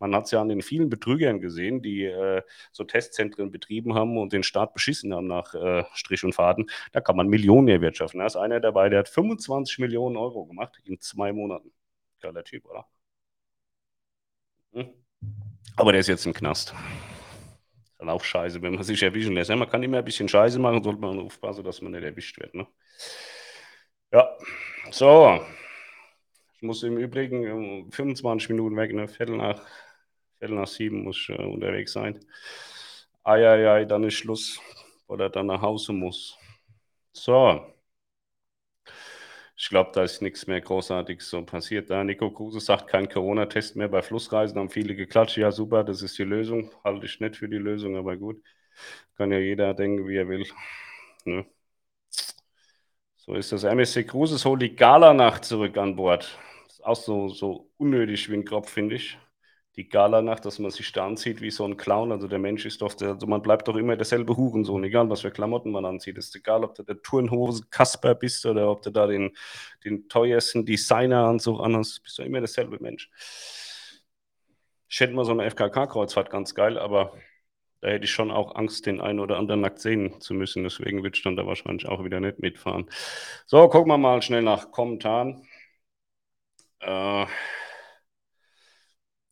[0.00, 4.18] man hat es ja an den vielen Betrügern gesehen, die äh, so Testzentren betrieben haben
[4.18, 6.70] und den Staat beschissen haben nach äh, Strich und Faden.
[6.92, 8.20] Da kann man Millionen erwirtschaften.
[8.20, 11.70] Da ist einer dabei, der hat 25 Millionen Euro gemacht in zwei Monaten.
[12.20, 12.86] Geiler Typ, oder?
[14.72, 14.88] Hm?
[15.76, 16.74] Aber der ist jetzt im Knast.
[17.98, 19.50] Dann auch scheiße, wenn man sich erwischen lässt.
[19.50, 22.38] Ja, man kann immer ein bisschen Scheiße machen, sollte man aufpassen, dass man nicht erwischt
[22.40, 22.54] wird.
[22.54, 22.66] Ne?
[24.12, 24.36] Ja,
[24.90, 25.40] so.
[26.56, 29.62] Ich muss im Übrigen 25 Minuten weg, eine Viertel nach
[30.40, 32.18] Viertel nach sieben muss ich äh, unterwegs sein.
[33.24, 34.58] Eieiei, dann ist Schluss,
[35.06, 36.38] oder dann nach Hause muss.
[37.12, 37.66] So.
[39.56, 41.90] Ich glaube, da ist nichts mehr Großartiges so passiert.
[41.90, 45.36] Da Nico Kruse sagt, kein Corona-Test mehr bei Flussreisen, haben viele geklatscht.
[45.36, 46.70] Ja, super, das ist die Lösung.
[46.82, 48.42] Halte ich nicht für die Lösung, aber gut.
[49.16, 50.46] Kann ja jeder denken, wie er will.
[51.26, 51.44] Ne?
[53.16, 53.64] So ist das.
[53.64, 56.38] MSC Cruises holt die Gala-Nacht zurück an Bord.
[56.66, 59.18] Ist auch so, so unnötig wie ein Kopf, finde ich
[59.80, 62.12] die Galanacht, dass man sich da anzieht wie so ein Clown.
[62.12, 65.22] Also der Mensch ist doch, der, also man bleibt doch immer derselbe Hurensohn, egal was
[65.22, 66.18] für Klamotten man anzieht.
[66.18, 69.34] Es ist egal, ob du der Turnhose Kasper bist oder ob du da den,
[69.82, 73.10] den teuersten Designeranzug anhast, bist du immer derselbe Mensch.
[74.86, 77.14] Ich hätte mal so eine FKK-Kreuzfahrt ganz geil, aber
[77.80, 80.62] da hätte ich schon auch Angst, den einen oder anderen nackt sehen zu müssen.
[80.62, 82.90] Deswegen würde ich dann da wahrscheinlich auch wieder nicht mitfahren.
[83.46, 85.48] So, gucken wir mal schnell nach Kommentaren.
[86.80, 87.26] Äh,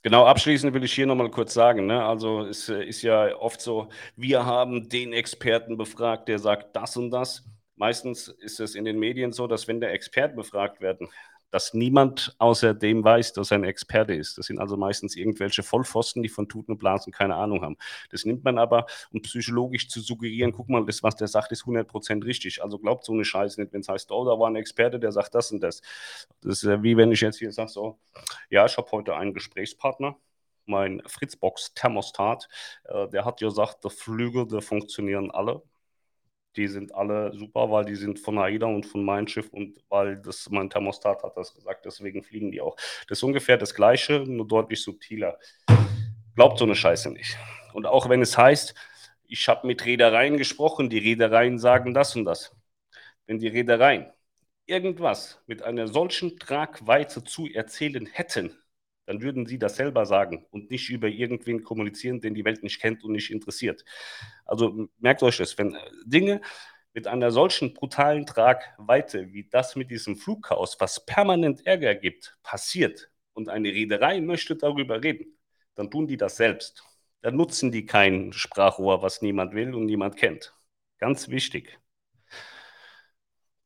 [0.09, 2.03] Genau, abschließend will ich hier nochmal kurz sagen, ne?
[2.03, 6.97] also es äh, ist ja oft so, wir haben den Experten befragt, der sagt das
[6.97, 7.45] und das.
[7.77, 11.11] Meistens ist es in den Medien so, dass wenn der Experte befragt werden,
[11.51, 14.39] dass niemand außer dem weiß, dass er ein Experte ist.
[14.39, 17.77] Das sind also meistens irgendwelche Vollpfosten, die von Tuten und Blasen keine Ahnung haben.
[18.11, 21.65] Das nimmt man aber, um psychologisch zu suggerieren, guck mal, das, was der sagt, ist
[21.65, 22.63] 100% richtig.
[22.63, 25.13] Also glaubt so eine Scheiße nicht, wenn es heißt, oh, da war ein Experte, der
[25.13, 25.81] sagt das und das.
[26.43, 27.99] Das ist wie wenn ich jetzt hier sage, so,
[28.51, 30.17] ja, ich habe heute einen Gesprächspartner,
[30.67, 32.49] mein Fritzbox-Thermostat,
[32.85, 35.63] äh, der hat gesagt, die Flügel, die funktionieren alle
[36.59, 40.21] die sind alle super, weil die sind von AIDA und von meinem Schiff und weil
[40.21, 42.77] das mein Thermostat hat das gesagt, deswegen fliegen die auch.
[43.09, 45.39] Das ist ungefähr das Gleiche, nur deutlich subtiler.
[46.35, 47.37] Glaubt so eine Scheiße nicht.
[47.73, 48.75] Und auch wenn es heißt,
[49.29, 52.57] ich habe mit Reedereien gesprochen, die Reedereien sagen das und das.
[53.27, 54.11] Wenn die Reedereien
[54.67, 58.59] irgendwas mit einer solchen Tragweite zu erzählen hätten,
[59.09, 62.79] dann würden sie das selber sagen und nicht über irgendwen kommunizieren, den die Welt nicht
[62.79, 63.83] kennt und nicht interessiert.
[64.45, 66.43] Also merkt euch das, wenn äh, Dinge
[66.93, 73.11] mit einer solchen brutalen Tragweite wie das mit diesem Flugchaos, was permanent Ärger gibt, passiert
[73.33, 75.39] und eine Reederei möchte darüber reden,
[75.75, 76.85] dann tun die das selbst.
[77.23, 80.55] Dann nutzen die kein Sprachrohr, was niemand will und niemand kennt.
[80.99, 81.81] Ganz wichtig.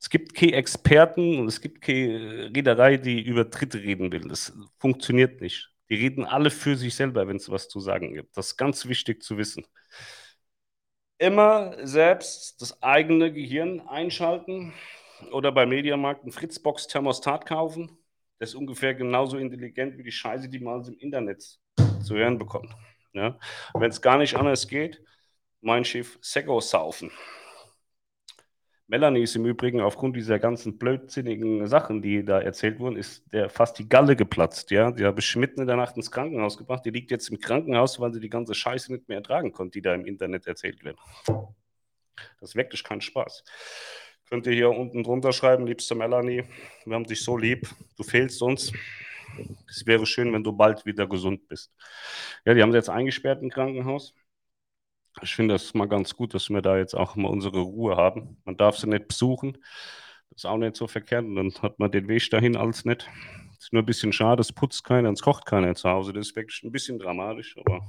[0.03, 4.27] Es gibt keine Experten und es gibt keine Reederei, die über Dritte reden will.
[4.27, 5.71] Das funktioniert nicht.
[5.89, 8.35] Die reden alle für sich selber, wenn es was zu sagen gibt.
[8.37, 9.65] Das ist ganz wichtig zu wissen.
[11.17, 14.73] immer selbst das eigene Gehirn einschalten
[15.31, 17.97] oder bei Mediamarkt ein Fritzbox-Thermostat kaufen.
[18.39, 21.41] Das ist ungefähr genauso intelligent wie die Scheiße, die man im Internet
[22.03, 22.75] zu hören bekommt.
[23.13, 23.39] Ja?
[23.73, 25.01] Wenn es gar nicht anders geht,
[25.61, 27.11] mein Schiff Sego saufen.
[28.93, 33.49] Melanie ist im Übrigen aufgrund dieser ganzen blödsinnigen Sachen, die da erzählt wurden, ist der
[33.49, 34.69] fast die Galle geplatzt.
[34.69, 34.91] Ja?
[34.91, 36.85] Die habe ich mitten in der Nacht ins Krankenhaus gebracht.
[36.85, 39.81] Die liegt jetzt im Krankenhaus, weil sie die ganze Scheiße nicht mehr ertragen konnte, die
[39.81, 40.99] da im Internet erzählt wird.
[42.39, 43.43] Das ist wirklich kein Spaß.
[44.29, 46.43] Könnt ihr hier unten drunter schreiben, liebste Melanie,
[46.85, 48.71] wir haben dich so lieb, du fehlst uns.
[49.67, 51.73] Es wäre schön, wenn du bald wieder gesund bist.
[52.45, 54.13] Ja, die haben sie jetzt eingesperrt im Krankenhaus.
[55.21, 58.37] Ich finde das mal ganz gut, dass wir da jetzt auch mal unsere Ruhe haben.
[58.45, 59.57] Man darf sie nicht besuchen.
[60.29, 61.25] Das ist auch nicht so verkehrt.
[61.25, 63.07] Und dann hat man den Weg dahin alles nicht.
[63.59, 66.11] Ist nur ein bisschen schade, es putzt keiner, es kocht keiner zu Hause.
[66.11, 67.81] Das ist wirklich ein bisschen dramatisch, aber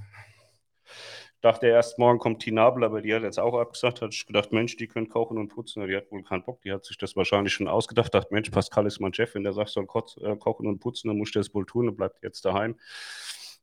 [0.84, 4.00] ich dachte erst, morgen kommt Tinabel, aber die hat jetzt auch abgesagt.
[4.00, 5.86] Hat ich gedacht, Mensch, die können kochen und putzen.
[5.86, 6.62] Die hat wohl keinen Bock.
[6.62, 8.14] Die hat sich das wahrscheinlich schon ausgedacht.
[8.14, 9.34] Dachte, Mensch, Pascal ist mein Chef.
[9.34, 11.96] Wenn der sagt, soll äh, kochen und putzen, dann muss ich das wohl tun und
[11.96, 12.76] bleibt jetzt daheim.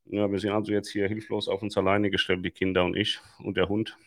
[0.05, 3.19] Ja, wir sind also jetzt hier hilflos auf uns alleine gestellt, die Kinder und ich
[3.39, 3.97] und der Hund.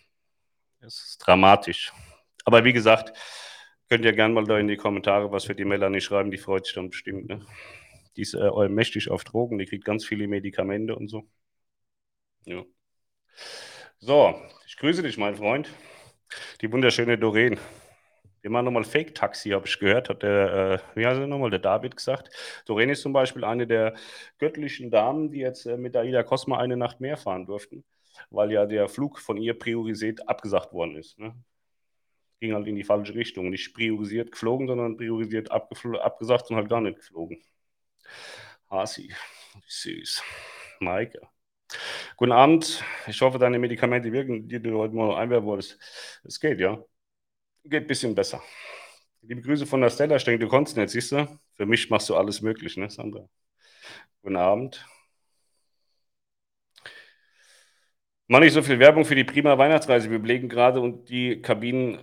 [0.81, 1.93] Es ist dramatisch.
[2.45, 3.17] Aber wie gesagt,
[3.89, 6.67] könnt ihr gerne mal da in die Kommentare was für die Melanie schreiben, die freut
[6.67, 7.29] sich dann bestimmt.
[7.29, 7.47] Ne?
[8.17, 11.27] Die ist äh, mächtig auf Drogen, die kriegt ganz viele Medikamente und so.
[12.45, 12.65] Ja.
[13.99, 14.35] So,
[14.67, 15.71] ich grüße dich, mein Freund.
[16.61, 17.59] Die wunderschöne Doreen.
[18.45, 21.61] Wir machen nochmal Fake-Taxi, habe ich gehört, hat der, äh, wie heißt er nochmal, der
[21.61, 22.29] David gesagt.
[22.67, 23.95] Doreen ist zum Beispiel eine der
[24.39, 27.85] göttlichen Damen, die jetzt äh, mit Aida Cosma eine Nacht mehr fahren durften,
[28.29, 31.19] weil ja der Flug von ihr priorisiert abgesagt worden ist.
[31.19, 31.35] Ne?
[32.39, 33.49] Ging halt in die falsche Richtung.
[33.49, 37.43] Nicht priorisiert geflogen, sondern priorisiert abgesagt und halt gar nicht geflogen.
[38.69, 39.11] Hasi,
[39.67, 40.23] süß.
[40.81, 41.27] Maike.
[42.19, 42.85] Guten Abend.
[43.07, 45.79] Ich hoffe, deine Medikamente wirken, die du heute mal einwerfen wolltest.
[46.25, 46.85] Es geht, ja
[47.65, 48.43] geht ein bisschen besser.
[49.23, 50.17] Liebe Grüße von der Stella.
[50.17, 51.27] Ich denke, du konntest nicht, siehst du?
[51.55, 53.29] Für mich machst du alles möglich, ne, Sandra?
[54.23, 54.87] Guten Abend.
[58.27, 60.11] Mach nicht so viel Werbung für die prima Weihnachtsreise.
[60.11, 61.99] Wir belegen gerade und die Kabinen,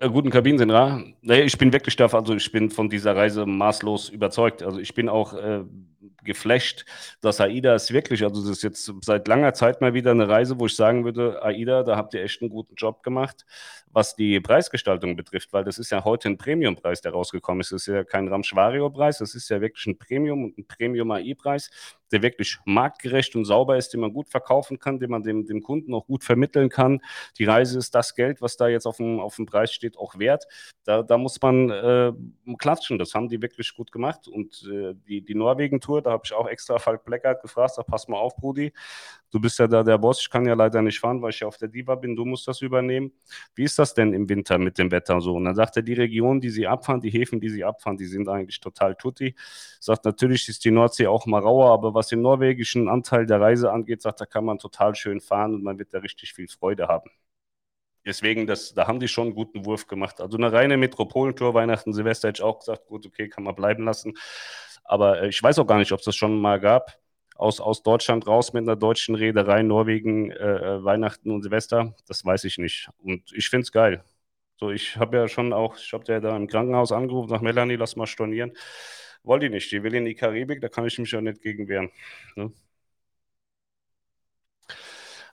[0.00, 0.68] guten Kabinen sind.
[0.68, 4.62] Naja, ich bin wirklich davon, also ich bin von dieser Reise maßlos überzeugt.
[4.62, 5.64] Also ich bin auch äh,
[6.22, 6.84] geflasht,
[7.20, 10.60] dass AIDA ist wirklich, also das ist jetzt seit langer Zeit mal wieder eine Reise,
[10.60, 13.44] wo ich sagen würde, AIDA, da habt ihr echt einen guten Job gemacht,
[13.90, 17.72] was die Preisgestaltung betrifft, weil das ist ja heute ein Premiumpreis, der rausgekommen ist.
[17.72, 21.70] Das ist ja kein Ramschvario-Preis, das ist ja wirklich ein Premium und ein Premium-AI-Preis,
[22.12, 25.62] der wirklich marktgerecht und sauber ist, den man gut verkaufen kann, den man dem, dem
[25.62, 27.00] Kunden auch gut vermitteln kann.
[27.38, 30.18] Die Reise ist das Geld, was da jetzt auf dem, auf dem Preis steht, auch
[30.18, 30.46] wert.
[30.84, 32.12] Da, da muss man äh,
[32.58, 34.26] klatschen, das haben die wirklich gut gemacht.
[34.26, 38.08] Und äh, die, die Norwegen-Tour, da habe ich auch extra Falk Bleckert gefragt, da pass
[38.08, 38.72] mal auf, Brudi,
[39.30, 41.46] du bist ja da der Boss, ich kann ja leider nicht fahren, weil ich ja
[41.46, 43.12] auf der Diva bin, du musst das übernehmen.
[43.54, 45.34] Wie ist das denn im Winter mit dem Wetter so?
[45.34, 48.06] Und dann sagt er, die Regionen, die sie abfahren, die Häfen, die sie abfahren, die
[48.06, 49.34] sind eigentlich total tutti.
[49.80, 53.70] Sagt, natürlich ist die Nordsee auch mal rauer, aber was den norwegischen Anteil der Reise
[53.70, 56.88] angeht, sagt, da kann man total schön fahren und man wird da richtig viel Freude
[56.88, 57.10] haben.
[58.08, 60.22] Deswegen, das, da haben die schon einen guten Wurf gemacht.
[60.22, 63.84] Also eine reine Metropolentour, Weihnachten, Silvester hätte ich auch gesagt, gut, okay, kann man bleiben
[63.84, 64.14] lassen.
[64.82, 66.98] Aber äh, ich weiß auch gar nicht, ob es das schon mal gab.
[67.36, 72.24] Aus, aus Deutschland raus mit einer deutschen Reederei, Norwegen, äh, äh Weihnachten und Silvester, das
[72.24, 72.88] weiß ich nicht.
[72.98, 74.02] Und ich finde es geil.
[74.56, 77.76] So, ich habe ja schon auch, ich habe ja da im Krankenhaus angerufen, nach Melanie,
[77.76, 78.52] lass mal stornieren.
[79.22, 79.70] Wollte ich nicht.
[79.70, 81.90] Die will in die Karibik, da kann ich mich ja nicht gegen wehren.
[82.36, 82.52] Ne?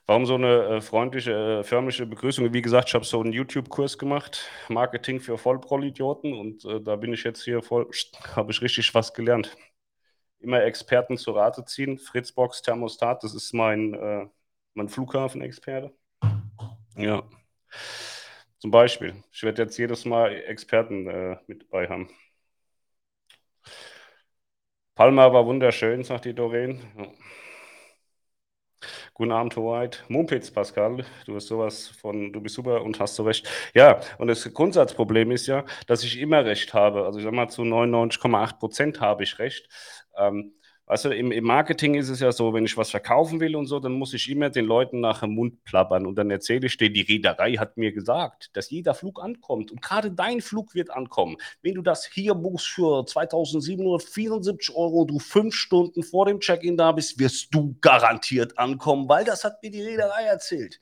[0.06, 2.54] Warum so eine äh, freundliche, äh, förmliche Begrüßung?
[2.54, 7.12] Wie gesagt, ich habe so einen YouTube-Kurs gemacht, Marketing für Vollprollidioten und äh, da bin
[7.12, 7.90] ich jetzt hier voll,
[8.36, 9.56] habe ich richtig was gelernt.
[10.38, 11.98] Immer Experten zur Rate ziehen.
[11.98, 14.26] Fritzbox Thermostat, das ist mein, äh,
[14.74, 15.92] mein Flughafenexperte.
[16.96, 17.24] Ja.
[18.58, 19.24] Zum Beispiel.
[19.32, 22.08] Ich werde jetzt jedes Mal Experten äh, mit dabei haben.
[24.94, 26.80] Palma war wunderschön, sagt die Doreen.
[26.96, 27.06] Ja.
[29.16, 30.00] Guten Abend, White.
[30.08, 31.02] Mumpitz, Pascal.
[31.24, 33.48] Du bist sowas von, du bist super und hast so recht.
[33.72, 37.06] Ja, und das Grundsatzproblem ist ja, dass ich immer recht habe.
[37.06, 39.70] Also ich sag mal, zu 99,8 Prozent habe ich recht.
[40.18, 40.52] Ähm,
[40.88, 43.66] Weißt du, im, im, Marketing ist es ja so, wenn ich was verkaufen will und
[43.66, 46.76] so, dann muss ich immer den Leuten nach dem Mund plappern und dann erzähle ich
[46.76, 50.90] denen, die Reederei hat mir gesagt, dass jeder Flug ankommt und gerade dein Flug wird
[50.90, 51.38] ankommen.
[51.60, 56.92] Wenn du das hier buchst für 2774 Euro, du fünf Stunden vor dem Check-in da
[56.92, 60.78] bist, wirst du garantiert ankommen, weil das hat mir die Reederei erzählt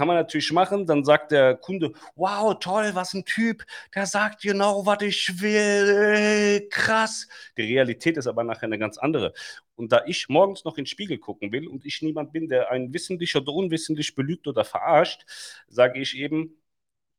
[0.00, 0.86] kann man natürlich machen.
[0.86, 6.66] Dann sagt der Kunde, wow, toll, was ein Typ, der sagt genau, was ich will,
[6.70, 7.28] krass.
[7.58, 9.34] Die Realität ist aber nachher eine ganz andere.
[9.74, 12.70] Und da ich morgens noch in den Spiegel gucken will und ich niemand bin, der
[12.70, 15.26] einen wissentlich oder unwissentlich belügt oder verarscht,
[15.68, 16.56] sage ich eben,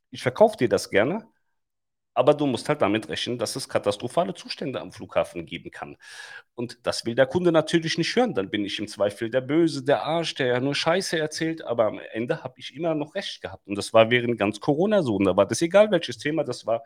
[0.10, 1.28] ich verkaufe dir das gerne,
[2.14, 5.98] aber du musst halt damit rechnen, dass es katastrophale Zustände am Flughafen geben kann.
[6.56, 8.34] Und das will der Kunde natürlich nicht hören.
[8.34, 11.64] Dann bin ich im Zweifel der Böse, der Arsch, der ja nur Scheiße erzählt.
[11.64, 13.68] Aber am Ende habe ich immer noch recht gehabt.
[13.68, 15.16] Und das war während ganz Corona so.
[15.16, 16.84] Und da war das egal, welches Thema das war.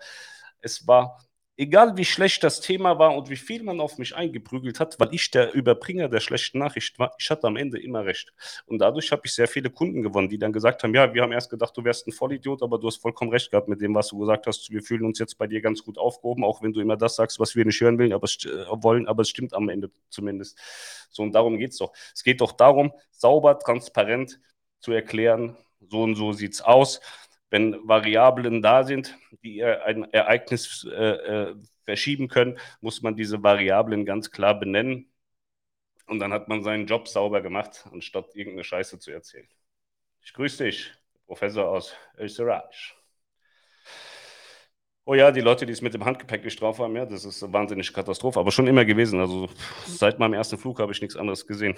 [0.61, 1.19] Es war
[1.57, 5.13] egal wie schlecht das Thema war und wie viel man auf mich eingeprügelt hat, weil
[5.13, 8.33] ich der Überbringer der schlechten Nachricht war, ich hatte am Ende immer recht.
[8.65, 11.31] Und dadurch habe ich sehr viele Kunden gewonnen, die dann gesagt haben, ja, wir haben
[11.31, 14.09] erst gedacht, du wärst ein Vollidiot, aber du hast vollkommen recht gehabt mit dem, was
[14.09, 14.69] du gesagt hast.
[14.69, 17.39] Wir fühlen uns jetzt bei dir ganz gut aufgehoben, auch wenn du immer das sagst,
[17.39, 20.57] was wir nicht hören wollen, aber, äh, wollen, aber es stimmt am Ende zumindest.
[21.09, 21.93] So, und darum geht es doch.
[22.13, 24.39] Es geht doch darum, sauber, transparent
[24.81, 25.57] zu erklären,
[25.89, 26.99] so und so sieht es aus
[27.49, 31.55] wenn Variablen da sind, die ein Ereignis äh, äh,
[31.85, 35.11] verschieben können, muss man diese Variablen ganz klar benennen.
[36.07, 39.47] Und dann hat man seinen Job sauber gemacht, anstatt irgendeine Scheiße zu erzählen.
[40.21, 40.91] Ich grüße dich,
[41.27, 42.95] Professor aus Österreich.
[45.07, 47.43] Oh ja, die Leute, die es mit dem Handgepäck nicht drauf haben, ja, das ist
[47.43, 49.19] eine wahnsinnige Katastrophe, aber schon immer gewesen.
[49.19, 49.49] Also
[49.85, 51.77] seit meinem ersten Flug habe ich nichts anderes gesehen.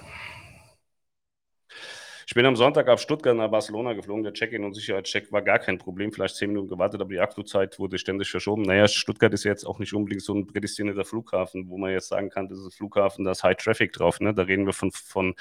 [2.30, 4.22] Ich bin am Sonntag auf Stuttgart nach Barcelona geflogen.
[4.22, 6.12] Der Check-in und Sicherheitscheck war gar kein Problem.
[6.12, 8.64] Vielleicht zehn Minuten gewartet, aber die Akzeit wurde ständig verschoben.
[8.64, 12.30] Naja, Stuttgart ist jetzt auch nicht unbedingt so ein prädestinierter Flughafen, wo man jetzt sagen
[12.30, 14.20] kann, das ist ein Flughafen, da ist High Traffic drauf.
[14.20, 14.34] Ne?
[14.34, 15.36] Da reden wir von, von,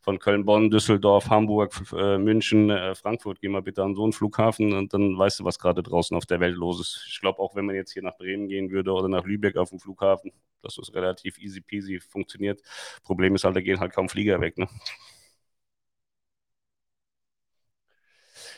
[0.00, 3.40] von Köln, Bonn, Düsseldorf, Hamburg, äh, München, äh, Frankfurt.
[3.40, 6.24] Geh mal bitte an so einen Flughafen und dann weißt du, was gerade draußen auf
[6.24, 7.04] der Welt los ist.
[7.08, 9.70] Ich glaube, auch wenn man jetzt hier nach Bremen gehen würde oder nach Lübeck auf
[9.70, 10.30] dem Flughafen,
[10.62, 12.62] dass das relativ easy peasy funktioniert.
[13.02, 14.56] Problem ist halt, da gehen halt kaum Flieger weg.
[14.56, 14.68] Ne?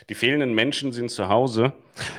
[0.09, 1.73] Die fehlenden Menschen sind zu Hause.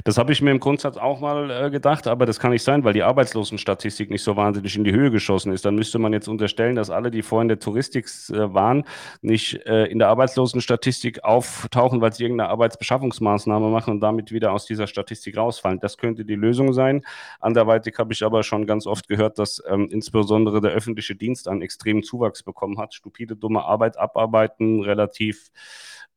[0.05, 2.85] Das habe ich mir im Grundsatz auch mal äh, gedacht, aber das kann nicht sein,
[2.85, 5.65] weil die Arbeitslosenstatistik nicht so wahnsinnig in die Höhe geschossen ist.
[5.65, 8.85] Dann müsste man jetzt unterstellen, dass alle, die vorhin der Touristik äh, waren,
[9.23, 14.67] nicht äh, in der Arbeitslosenstatistik auftauchen, weil sie irgendeine Arbeitsbeschaffungsmaßnahme machen und damit wieder aus
[14.67, 15.81] dieser Statistik rausfallen.
[15.81, 17.03] Das könnte die Lösung sein.
[17.41, 21.63] Anderweitig habe ich aber schon ganz oft gehört, dass ähm, insbesondere der öffentliche Dienst einen
[21.63, 22.95] extremen Zuwachs bekommen hat.
[22.95, 25.51] Stupide, dumme Arbeit abarbeiten, relativ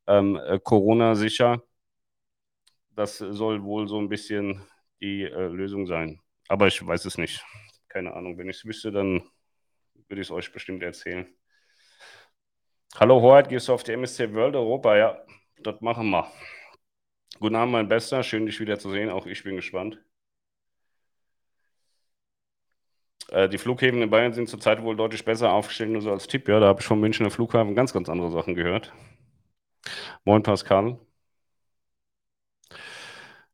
[0.07, 1.63] ähm, äh, Corona sicher.
[2.95, 4.61] Das soll wohl so ein bisschen
[5.01, 6.21] die äh, Lösung sein.
[6.47, 7.43] Aber ich weiß es nicht.
[7.89, 8.37] Keine Ahnung.
[8.37, 9.23] Wenn ich es wüsste, dann
[10.07, 11.27] würde ich es euch bestimmt erzählen.
[12.97, 14.95] Hallo Hoheit, gehst du auf die MSC World Europa?
[14.95, 15.19] Ja,
[15.57, 16.31] das machen wir.
[17.39, 18.23] Guten Abend, mein Bester.
[18.23, 19.09] Schön, dich wieder zu sehen.
[19.09, 19.99] Auch ich bin gespannt.
[23.29, 26.47] Äh, die Flughäfen in Bayern sind zurzeit wohl deutlich besser aufgestellt, nur so als Tipp.
[26.47, 28.93] Ja, da habe ich vom Münchner Flughafen ganz, ganz andere Sachen gehört.
[30.25, 30.99] Moin Pascal.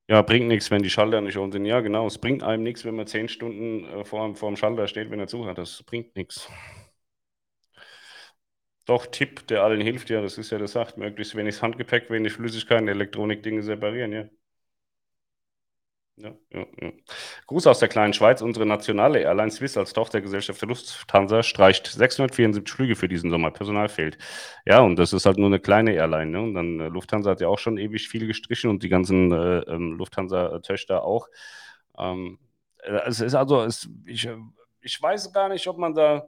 [0.07, 1.65] Ja, bringt nichts, wenn die Schalter nicht on sind.
[1.65, 2.05] Ja, genau.
[2.07, 5.19] Es bringt einem nichts, wenn man zehn Stunden äh, vor, vor dem Schalter steht, wenn
[5.19, 5.57] er zu hat.
[5.57, 6.49] Das bringt nichts.
[8.85, 12.33] Doch, Tipp, der allen hilft, ja, das ist ja das sagt, möglichst wenig Handgepäck, wenig
[12.33, 14.25] Flüssigkeiten, Elektronik-Dinge separieren, ja.
[16.17, 16.91] Ja, ja, ja.
[17.47, 18.41] Gruß aus der kleinen Schweiz.
[18.41, 23.49] Unsere nationale Airline Swiss als Tochtergesellschaft der Lufthansa streicht 674 Flüge für diesen Sommer.
[23.51, 24.17] Personal fehlt.
[24.65, 26.31] Ja, und das ist halt nur eine kleine Airline.
[26.31, 26.41] Ne?
[26.41, 29.59] Und dann äh, Lufthansa hat ja auch schon ewig viel gestrichen und die ganzen äh,
[29.61, 31.27] ähm, Lufthansa-Töchter auch.
[31.97, 32.39] Ähm,
[32.83, 34.37] äh, es ist also, es, ich, äh,
[34.81, 36.27] ich weiß gar nicht, ob man da,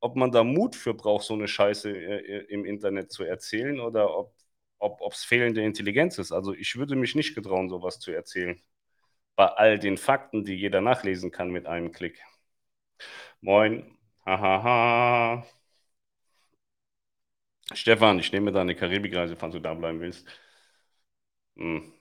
[0.00, 4.16] ob man da Mut für braucht, so eine Scheiße äh, im Internet zu erzählen oder
[4.16, 4.34] ob
[4.78, 6.32] ob es fehlende Intelligenz ist.
[6.32, 8.60] Also ich würde mich nicht getrauen, sowas zu erzählen
[9.36, 12.22] bei all den Fakten, die jeder nachlesen kann mit einem Klick.
[13.40, 15.46] Moin, hahaha.
[17.74, 20.26] Stefan, ich nehme deine Karibikreise, falls du da bleiben willst.
[21.56, 21.92] Hm.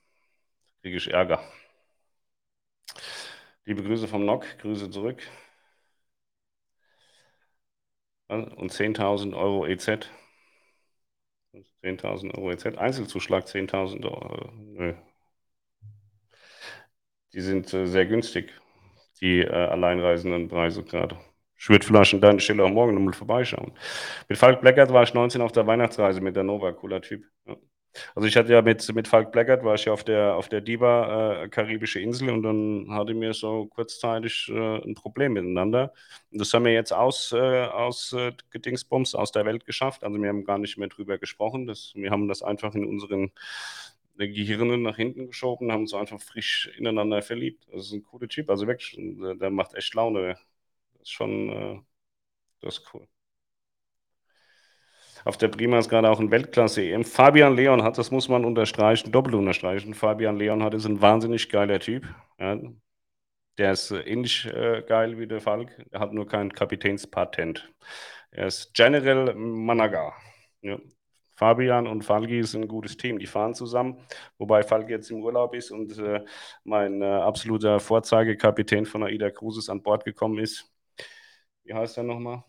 [0.81, 1.43] Kriege ich Ärger.
[3.65, 5.21] Liebe Grüße vom NOC, Grüße zurück.
[8.27, 10.09] Und 10.000 Euro EZ.
[11.81, 12.77] 10.000 Euro EZ.
[12.77, 14.51] Einzelzuschlag 10.000 Euro.
[14.53, 14.95] Nö,
[17.35, 18.51] die sind äh, sehr günstig,
[19.21, 21.17] die äh, alleinreisenden Preise gerade.
[21.57, 23.71] Ich würde vielleicht an deiner Stelle auch morgen nochmal vorbeischauen.
[24.27, 27.25] Mit Falk Blackert war ich 19 auf der Weihnachtsreise mit der Nova, cooler Typ.
[27.45, 27.55] Ja.
[28.13, 30.61] Also ich hatte ja mit, mit Falk Blackert, war ich ja auf der, auf der
[30.61, 35.93] Diva äh, karibische Insel und dann hatte mir so kurzzeitig äh, ein Problem miteinander.
[36.31, 40.03] Und das haben wir jetzt aus, äh, aus äh, Gedingsbums aus der Welt geschafft.
[40.03, 41.67] Also wir haben gar nicht mehr drüber gesprochen.
[41.67, 43.31] Das, wir haben das einfach in unseren
[44.17, 47.67] Gehirne nach hinten geschoben, haben uns einfach frisch ineinander verliebt.
[47.71, 50.37] Das ist ein cooler Typ, also wirklich, der, der macht echt Laune.
[50.93, 51.79] Das ist schon, äh,
[52.61, 53.07] das ist cool.
[55.25, 57.03] Auf der Prima ist gerade auch ein Weltklasse-EM.
[57.03, 59.95] Fabian Leonhardt, das muss man unterstreichen, doppelt unterstreichen.
[59.95, 62.05] Fabian Leonhardt ist ein wahnsinnig geiler Typ.
[62.39, 62.59] Ja,
[63.57, 65.71] der ist ähnlich äh, geil wie der Falk.
[65.91, 67.73] Er hat nur kein Kapitänspatent.
[68.31, 70.13] Er ist General Managa.
[70.61, 70.77] Ja.
[71.35, 73.19] Fabian und Falki sind ein gutes Team.
[73.19, 73.97] Die fahren zusammen,
[74.37, 76.23] wobei Falki jetzt im Urlaub ist und äh,
[76.63, 80.71] mein äh, absoluter Vorzeigekapitän von AIDA Cruises an Bord gekommen ist.
[81.63, 82.43] Wie heißt er nochmal?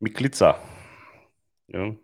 [0.00, 0.58] Miklitza.
[1.68, 1.94] Ja.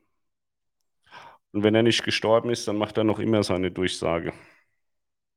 [1.52, 4.32] Und wenn er nicht gestorben ist, dann macht er noch immer seine Durchsage.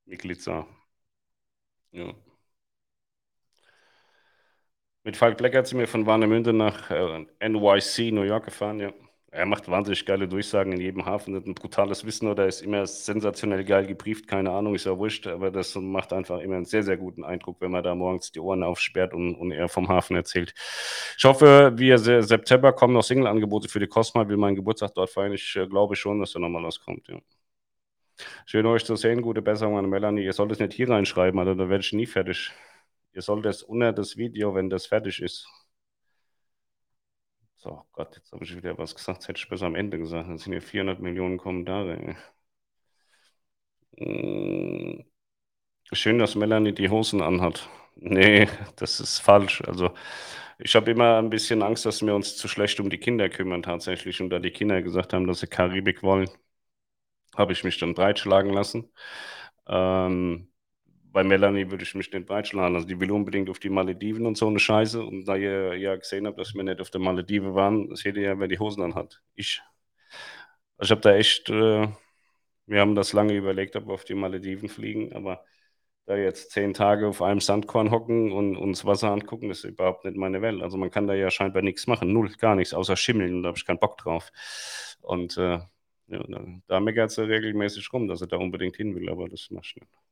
[0.05, 0.67] Miklitza.
[1.91, 2.13] Ja.
[5.03, 8.93] Mit Falk Bleckert sind wir von Warnemünde nach äh, NYC, New York gefahren, ja.
[9.34, 12.86] Er macht wahnsinnig geile Durchsagen in jedem Hafen, hat ein brutales Wissen oder ist immer
[12.86, 16.84] sensationell geil gebrieft, keine Ahnung, ist ja wurscht, aber das macht einfach immer einen sehr,
[16.84, 20.17] sehr guten Eindruck, wenn man da morgens die Ohren aufsperrt und, und er vom Hafen
[20.17, 20.53] erzählt.
[21.17, 25.32] Ich hoffe, wir September kommen noch Single-Angebote für die Cosma, will meinen Geburtstag dort feiern.
[25.32, 27.17] Ich äh, glaube schon, dass da nochmal was kommt, ja.
[28.45, 30.25] Schön euch zu sehen, gute Besserung an Melanie.
[30.25, 32.51] Ihr sollt es nicht hier reinschreiben, Alter, da werde ich nie fertig.
[33.13, 35.47] Ihr sollt es unter das Video, wenn das fertig ist.
[37.64, 39.20] So, Gott, jetzt habe ich wieder was gesagt.
[39.20, 40.30] Das hätte ich besser am Ende gesagt.
[40.30, 42.16] Das sind hier 400 Millionen Kommentare.
[43.97, 45.03] Hm.
[45.93, 47.70] Schön, dass Melanie die Hosen anhat.
[47.95, 48.47] Nee,
[48.78, 49.62] das ist falsch.
[49.68, 49.91] Also,
[50.59, 53.64] ich habe immer ein bisschen Angst, dass wir uns zu schlecht um die Kinder kümmern,
[53.64, 54.22] tatsächlich.
[54.22, 56.30] Und da die Kinder gesagt haben, dass sie Karibik wollen,
[57.36, 58.91] habe ich mich dann breitschlagen lassen.
[59.68, 60.50] Ähm,
[61.12, 62.76] bei Melanie würde ich mich nicht breitschlagen.
[62.76, 65.03] Also die will unbedingt auf die Malediven und so eine Scheiße.
[65.03, 68.24] Und da ihr ja gesehen habt, dass wir nicht auf der Maledive waren, seht ihr
[68.24, 69.22] ja, wer die Hosen anhat.
[69.36, 69.62] Ich.
[70.78, 71.88] Also ich habe da echt, äh,
[72.66, 75.43] wir haben das lange überlegt, ob wir auf die Malediven fliegen, aber
[76.05, 80.18] da jetzt zehn Tage auf einem Sandkorn hocken und uns Wasser angucken, ist überhaupt nicht
[80.18, 80.62] meine Welt.
[80.62, 83.57] Also man kann da ja scheinbar nichts machen, null, gar nichts, außer schimmeln da habe
[83.57, 84.32] ich keinen Bock drauf.
[85.01, 85.59] Und äh,
[86.07, 86.24] ja,
[86.68, 89.82] da, meckert sie regelmäßig rum, dass er da unbedingt hin will, aber das machst du
[89.82, 90.11] nicht.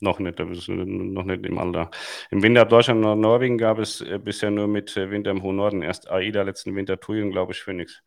[0.00, 1.90] Noch nicht, noch nicht im Alter.
[2.30, 5.42] Im Winter ab Deutschland und Norwegen gab es äh, bisher nur mit äh, Winter im
[5.42, 5.82] hohen Norden.
[5.82, 8.02] Erst AIDA letzten Winter Tuyen, glaube ich, für nichts.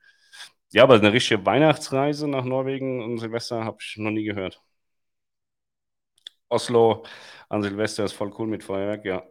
[0.71, 4.61] Ja, aber eine richtige Weihnachtsreise nach Norwegen und Silvester habe ich noch nie gehört.
[6.49, 7.03] Oslo
[7.49, 9.23] an Silvester ist voll cool mit Feuerwerk, ja.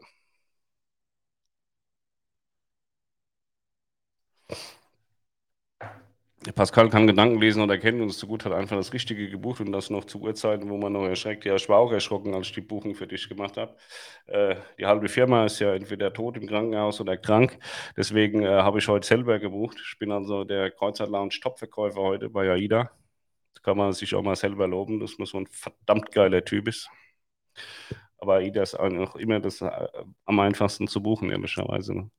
[6.54, 9.60] Pascal kann Gedanken lesen und erkennen und es zu gut hat einfach das Richtige gebucht
[9.60, 11.44] und das noch zu Uhrzeiten, wo man noch erschreckt.
[11.44, 13.74] Ja, ich war auch erschrocken, als ich die Buchung für dich gemacht habe.
[14.26, 17.58] Äh, die halbe Firma ist ja entweder tot im Krankenhaus oder krank.
[17.96, 19.78] Deswegen äh, habe ich heute selber gebucht.
[19.84, 22.90] Ich bin also der Kreuzert Lounge Topverkäufer heute bei AIDA.
[23.54, 26.68] Das kann man sich auch mal selber loben, dass man so ein verdammt geiler Typ
[26.68, 26.88] ist.
[28.18, 29.88] Aber AIDA ist auch immer das äh,
[30.24, 31.94] am einfachsten zu buchen, ehrlicherweise.
[31.94, 32.10] Ne?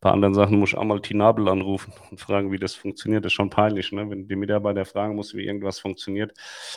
[0.00, 3.24] Bei anderen Sachen muss ich auch mal Tinabel anrufen und fragen, wie das funktioniert.
[3.24, 4.08] Das ist schon peinlich, ne?
[4.08, 6.32] wenn die Mitarbeiter fragen muss, wie irgendwas funktioniert.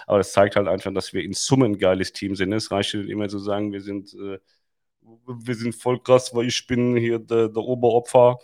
[0.08, 2.54] Aber das zeigt halt einfach, dass wir in Summe ein geiles Team sind.
[2.54, 4.40] Es reicht nicht immer zu sagen, wir sind, äh,
[5.02, 8.40] wir sind voll krass, weil ich bin hier der, der Oberopfer.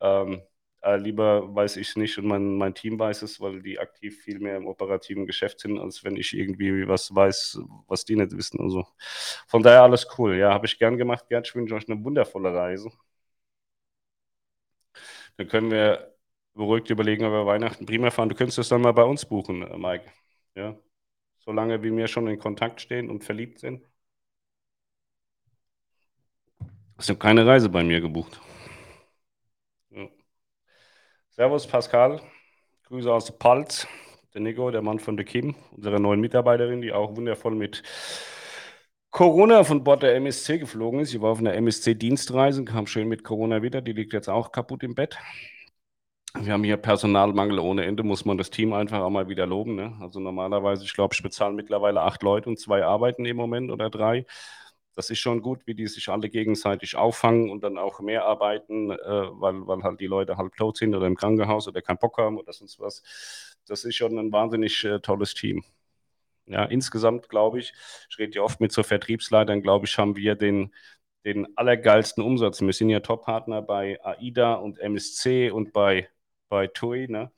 [0.00, 0.42] Ähm,
[0.86, 4.20] äh, lieber weiß ich es nicht und mein, mein Team weiß es, weil die aktiv
[4.22, 8.36] viel mehr im operativen Geschäft sind, als wenn ich irgendwie was weiß, was die nicht
[8.36, 8.60] wissen.
[8.60, 8.86] Also
[9.48, 10.36] von daher alles cool.
[10.36, 11.28] Ja, habe ich gern gemacht.
[11.28, 12.90] Gerd, ich wünsche euch eine wundervolle Reise.
[15.36, 16.14] Dann können wir
[16.54, 18.28] beruhigt überlegen, ob wir Weihnachten prima fahren.
[18.28, 20.10] Du könntest das dann mal bei uns buchen, äh, Mike.
[20.54, 20.76] Ja.
[21.38, 23.82] Solange wir mir schon in Kontakt stehen und verliebt sind.
[26.98, 28.40] Hast du keine Reise bei mir gebucht?
[31.38, 32.22] Servus Pascal,
[32.84, 33.86] Grüße aus Palz,
[34.32, 37.82] der Nico, der Mann von der Kim, unsere neuen Mitarbeiterin, die auch wundervoll mit
[39.10, 41.10] Corona von Bord der MSC geflogen ist.
[41.10, 44.82] Sie war auf einer MSC-Dienstreise, kam schön mit Corona wieder, die liegt jetzt auch kaputt
[44.82, 45.18] im Bett.
[46.40, 49.74] Wir haben hier Personalmangel ohne Ende, muss man das Team einfach auch mal wieder loben.
[49.74, 49.94] Ne?
[50.00, 53.90] Also normalerweise, ich glaube, ich bezahle mittlerweile acht Leute und zwei arbeiten im Moment oder
[53.90, 54.24] drei
[54.96, 58.90] das ist schon gut, wie die sich alle gegenseitig auffangen und dann auch mehr arbeiten,
[58.90, 62.16] äh, weil, weil halt die Leute halb tot sind oder im Krankenhaus oder keinen Bock
[62.18, 63.02] haben oder sonst was.
[63.66, 65.64] Das ist schon ein wahnsinnig äh, tolles Team.
[66.46, 67.74] Ja, insgesamt glaube ich,
[68.08, 70.74] ich rede ja oft mit so Vertriebsleitern, glaube ich, haben wir den,
[71.24, 72.60] den allergeilsten Umsatz.
[72.62, 76.08] Wir sind ja Top-Partner bei AIDA und MSC und bei,
[76.48, 77.08] bei TUI.
[77.08, 77.32] Ne?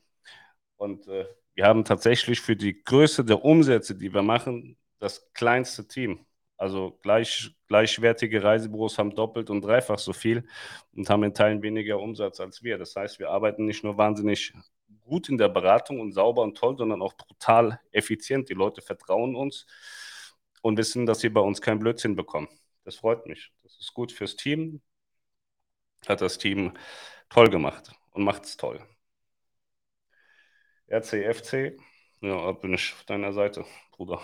[0.77, 5.89] Und äh, wir haben tatsächlich für die Größe der Umsätze, die wir machen, das kleinste
[5.89, 6.28] Team.
[6.59, 10.47] Also gleich, gleichwertige Reisebüros haben doppelt und dreifach so viel
[10.95, 12.79] und haben in Teilen weniger Umsatz als wir.
[12.79, 14.53] Das heißt, wir arbeiten nicht nur wahnsinnig
[15.05, 18.49] gut in der Beratung und sauber und toll, sondern auch brutal effizient.
[18.49, 19.67] Die Leute vertrauen uns
[20.61, 22.49] und wissen, dass sie bei uns keinen Blödsinn bekommen.
[22.85, 23.53] Das freut mich.
[23.63, 24.83] Das ist gut fürs Team.
[26.09, 26.73] Hat das Team
[27.29, 28.81] Toll gemacht und macht es toll.
[30.91, 31.77] RCFC,
[32.23, 34.21] ja, bin ich auf deiner Seite, Bruder.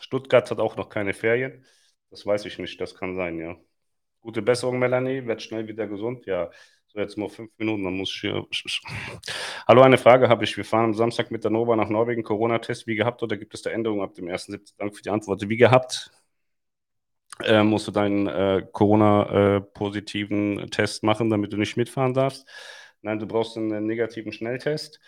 [0.00, 1.64] Stuttgart hat auch noch keine Ferien.
[2.14, 3.56] Das weiß ich nicht, das kann sein, ja.
[4.20, 6.26] Gute Besserung, Melanie, werd schnell wieder gesund.
[6.26, 6.48] Ja,
[6.86, 8.46] so jetzt nur fünf Minuten, dann muss ich hier.
[9.66, 10.56] Hallo, eine Frage habe ich.
[10.56, 12.22] Wir fahren am Samstag mit der Nova nach Norwegen.
[12.22, 14.74] Corona-Test wie gehabt oder gibt es da Änderungen ab dem 1.7.?
[14.78, 15.48] Danke für die Antwort.
[15.48, 16.12] Wie gehabt?
[17.42, 22.48] Äh, musst du deinen äh, Corona-positiven äh, Test machen, damit du nicht mitfahren darfst.
[23.02, 25.00] Nein, du brauchst einen negativen Schnelltest.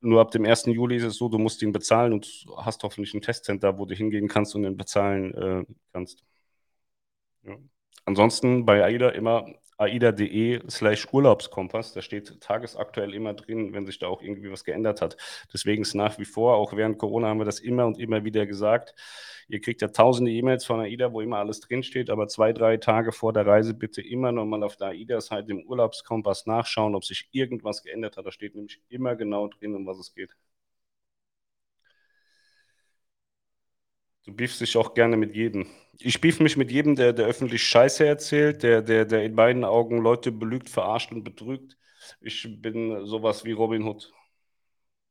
[0.00, 0.66] Nur ab dem 1.
[0.66, 3.94] Juli ist es so, du musst ihn bezahlen und hast hoffentlich ein Testcenter, wo du
[3.94, 6.24] hingehen kannst und ihn bezahlen äh, kannst.
[7.42, 7.56] Ja.
[8.06, 9.46] Ansonsten bei AIDA immer
[9.80, 11.92] aida.de slash Urlaubskompass.
[11.94, 15.16] Da steht tagesaktuell immer drin, wenn sich da auch irgendwie was geändert hat.
[15.52, 18.46] Deswegen ist nach wie vor, auch während Corona haben wir das immer und immer wieder
[18.46, 18.94] gesagt.
[19.48, 23.10] Ihr kriegt ja tausende E-Mails von AIDA, wo immer alles drinsteht, aber zwei, drei Tage
[23.12, 27.82] vor der Reise bitte immer nochmal auf der AIDA-Seite im Urlaubskompass nachschauen, ob sich irgendwas
[27.82, 28.26] geändert hat.
[28.26, 30.36] Da steht nämlich immer genau drin, um was es geht.
[34.24, 35.66] Du beefst dich auch gerne mit jedem.
[35.98, 39.64] Ich beef mich mit jedem, der, der öffentlich Scheiße erzählt, der, der, der in meinen
[39.64, 41.76] Augen Leute belügt, verarscht und betrügt.
[42.20, 44.12] Ich bin sowas wie Robin Hood.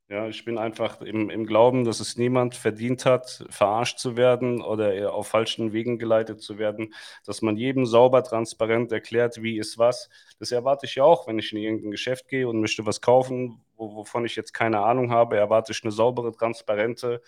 [0.08, 4.60] Ja, ich bin einfach im, im Glauben, dass es niemand verdient hat, verarscht zu werden
[4.60, 6.96] oder auf falschen Wegen geleitet zu werden,
[7.26, 10.10] dass man jedem sauber, transparent erklärt, wie ist was.
[10.40, 13.62] Das erwarte ich ja auch, wenn ich in irgendein Geschäft gehe und möchte was kaufen,
[13.78, 17.22] wovon ich jetzt keine Ahnung habe, erwarte ich eine saubere, transparente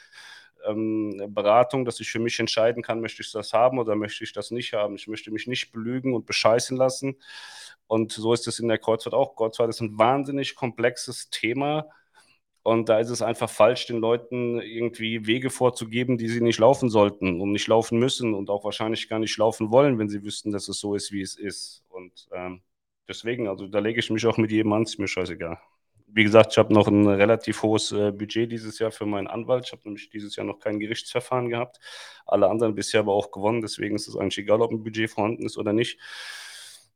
[0.67, 4.33] ähm, Beratung, dass ich für mich entscheiden kann, möchte ich das haben oder möchte ich
[4.33, 4.95] das nicht haben.
[4.95, 7.17] Ich möchte mich nicht belügen und bescheißen lassen.
[7.87, 9.35] Und so ist es in der Kreuzfahrt auch.
[9.35, 11.89] Kreuzfahrt ist ein wahnsinnig komplexes Thema.
[12.63, 16.89] Und da ist es einfach falsch, den Leuten irgendwie Wege vorzugeben, die sie nicht laufen
[16.89, 20.51] sollten und nicht laufen müssen und auch wahrscheinlich gar nicht laufen wollen, wenn sie wüssten,
[20.51, 21.83] dass es so ist, wie es ist.
[21.89, 22.61] Und ähm,
[23.07, 25.59] deswegen, also da lege ich mich auch mit jedem an, ist mir scheißegal
[26.13, 29.65] wie gesagt, ich habe noch ein relativ hohes äh, Budget dieses Jahr für meinen Anwalt.
[29.65, 31.79] Ich habe nämlich dieses Jahr noch kein Gerichtsverfahren gehabt.
[32.25, 33.61] Alle anderen bisher aber auch gewonnen.
[33.61, 35.99] Deswegen ist es eigentlich egal, ob ein Budget vorhanden ist oder nicht.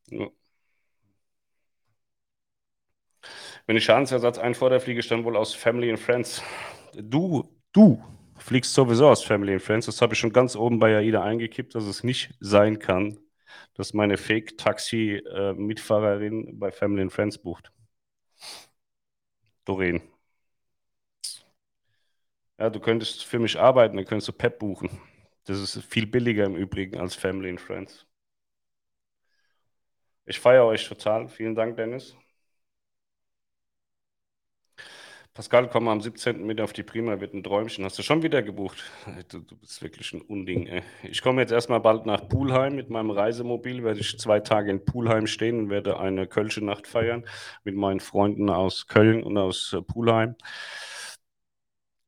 [0.09, 0.27] Ja.
[3.67, 6.43] Wenn ich Schadensersatz einfordere, fliege ich dann wohl aus Family and Friends.
[6.93, 8.03] Du, du
[8.37, 9.85] fliegst sowieso aus Family and Friends.
[9.87, 13.17] Das habe ich schon ganz oben bei AIDA eingekippt, dass es nicht sein kann,
[13.73, 17.71] dass meine Fake-Taxi-Mitfahrerin äh, bei Family and Friends bucht.
[19.65, 20.01] Doreen.
[22.59, 24.89] Ja, du könntest für mich arbeiten, dann könntest du Pep buchen.
[25.45, 28.05] Das ist viel billiger im Übrigen als Family and Friends.
[30.27, 31.27] Ich feiere euch total.
[31.29, 32.15] Vielen Dank, Dennis.
[35.35, 36.45] Pascal, komm am 17.
[36.45, 37.83] mit auf die Prima, wird ein Träumchen.
[37.83, 38.81] Hast du schon wieder gebucht?
[39.27, 40.81] Du, du bist wirklich ein Unding, ey.
[41.03, 44.85] Ich komme jetzt erstmal bald nach Pulheim mit meinem Reisemobil, werde ich zwei Tage in
[44.85, 47.25] Pulheim stehen und werde eine Kölsche Nacht feiern
[47.65, 50.35] mit meinen Freunden aus Köln und aus äh, Pulheim.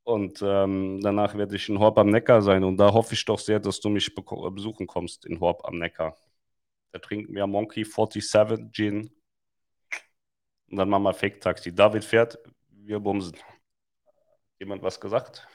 [0.04, 3.40] Und ähm, danach werde ich in Horb am Neckar sein und da hoffe ich doch
[3.40, 6.16] sehr, dass du mich besuchen kommst in Horb am Neckar.
[6.94, 9.12] Da trinken wir Monkey 47 Gin
[10.70, 11.76] und dann machen wir Fake Taxi.
[11.76, 12.40] David fährt,
[12.88, 13.38] wir bumsen.
[14.60, 15.48] Jemand was gesagt?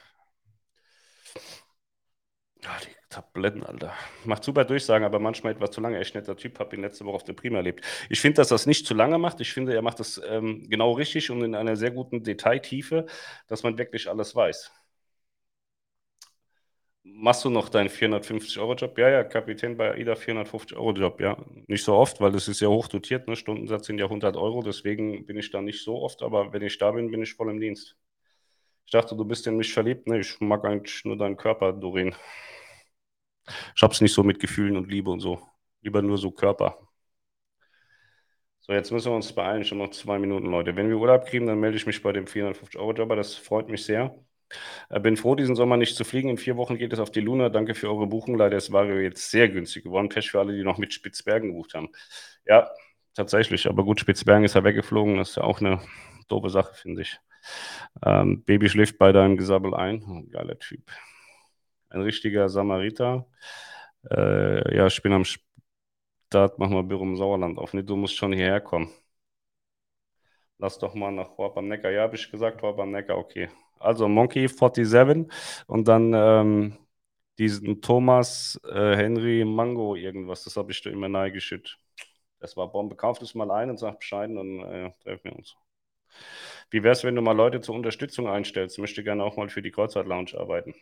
[2.63, 3.93] Ja, die Tabletten, Alter.
[4.23, 5.99] Macht super Durchsagen, aber manchmal etwas zu lange.
[5.99, 7.83] Echt netter Typ, habe ihn letzte Woche auf der Prima erlebt.
[8.09, 9.41] Ich finde, dass das nicht zu lange macht.
[9.41, 13.05] Ich finde, er macht das ähm, genau richtig und in einer sehr guten Detailtiefe,
[13.47, 14.71] dass man wirklich alles weiß.
[17.05, 18.97] Machst du noch deinen 450-Euro-Job?
[18.97, 21.37] Ja, ja, Kapitän bei AIDA 450-Euro-Job, ja.
[21.67, 23.35] Nicht so oft, weil das ist ja hoch dotiert, ne?
[23.35, 26.77] Stundensatz sind ja 100 Euro, deswegen bin ich da nicht so oft, aber wenn ich
[26.77, 27.97] da bin, bin ich voll im Dienst.
[28.85, 30.19] Ich dachte, du bist in mich verliebt, ne?
[30.19, 32.15] Ich mag eigentlich nur deinen Körper, Doreen.
[33.75, 35.41] Ich hab's nicht so mit Gefühlen und Liebe und so.
[35.81, 36.77] Lieber nur so Körper.
[38.61, 40.75] So, jetzt müssen wir uns beeilen, schon noch zwei Minuten, Leute.
[40.75, 44.15] Wenn wir Urlaub kriegen, dann melde ich mich bei dem 450-Euro-Jobber, das freut mich sehr.
[44.89, 46.29] Äh, bin froh, diesen Sommer nicht zu fliegen.
[46.29, 47.49] In vier Wochen geht es auf die Luna.
[47.49, 48.35] Danke für eure Buchung.
[48.37, 50.09] Leider ist Vario jetzt sehr günstig geworden.
[50.09, 51.89] Pech für alle, die noch mit Spitzbergen gebucht haben.
[52.45, 52.69] Ja,
[53.13, 53.67] tatsächlich.
[53.67, 55.17] Aber gut, Spitzbergen ist ja weggeflogen.
[55.17, 55.79] Das ist ja auch eine
[56.27, 57.19] doofe Sache, finde ich.
[58.05, 60.03] Ähm, Baby schläft bei deinem Gesabbel ein.
[60.07, 60.83] Oh, geiler Typ.
[61.89, 63.27] Ein richtiger Samariter.
[64.09, 66.59] Äh, ja, ich bin am Start.
[66.59, 67.73] Mach mal Büro im Sauerland auf.
[67.73, 68.89] Nee, du musst schon hierher kommen.
[70.57, 71.91] Lass doch mal nach Horb am Neckar.
[71.91, 73.49] Ja, habe ich gesagt, Horb am Neckar, okay
[73.83, 75.27] also Monkey 47
[75.67, 76.77] und dann ähm,
[77.37, 81.79] diesen Thomas äh, Henry Mango irgendwas, das habe ich da immer nahe geschüttet.
[82.39, 82.95] Das war Bombe.
[82.95, 85.55] Kauf das mal ein und sag Bescheid, dann äh, treffen wir uns.
[86.71, 88.75] Wie wäre es, wenn du mal Leute zur Unterstützung einstellst?
[88.77, 90.73] Ich möchte gerne auch mal für die Kreuzfahrt Lounge arbeiten.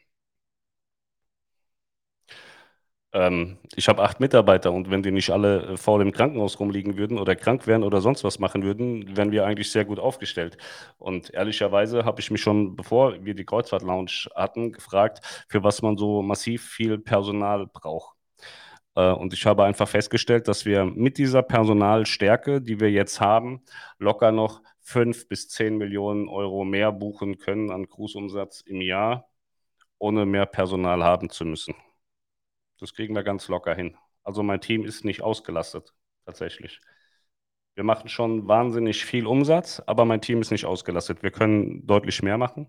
[3.14, 6.98] Ähm, ich habe acht Mitarbeiter und wenn die nicht alle äh, faul im Krankenhaus rumliegen
[6.98, 10.58] würden oder krank wären oder sonst was machen würden, wären wir eigentlich sehr gut aufgestellt.
[10.98, 15.98] Und ehrlicherweise habe ich mich schon, bevor wir die Kreuzfahrt-Lounge hatten, gefragt, für was man
[15.98, 18.16] so massiv viel Personal braucht.
[18.96, 23.62] Äh, und ich habe einfach festgestellt, dass wir mit dieser Personalstärke, die wir jetzt haben,
[24.00, 29.30] locker noch fünf bis zehn Millionen Euro mehr buchen können an Cruise-Umsatz im Jahr,
[30.00, 31.76] ohne mehr Personal haben zu müssen.
[32.82, 33.96] Das kriegen wir ganz locker hin.
[34.24, 35.94] Also mein Team ist nicht ausgelastet,
[36.26, 36.82] tatsächlich.
[37.76, 41.24] Wir machen schon wahnsinnig viel Umsatz, aber mein Team ist nicht ausgelastet.
[41.24, 42.68] Wir können deutlich mehr machen.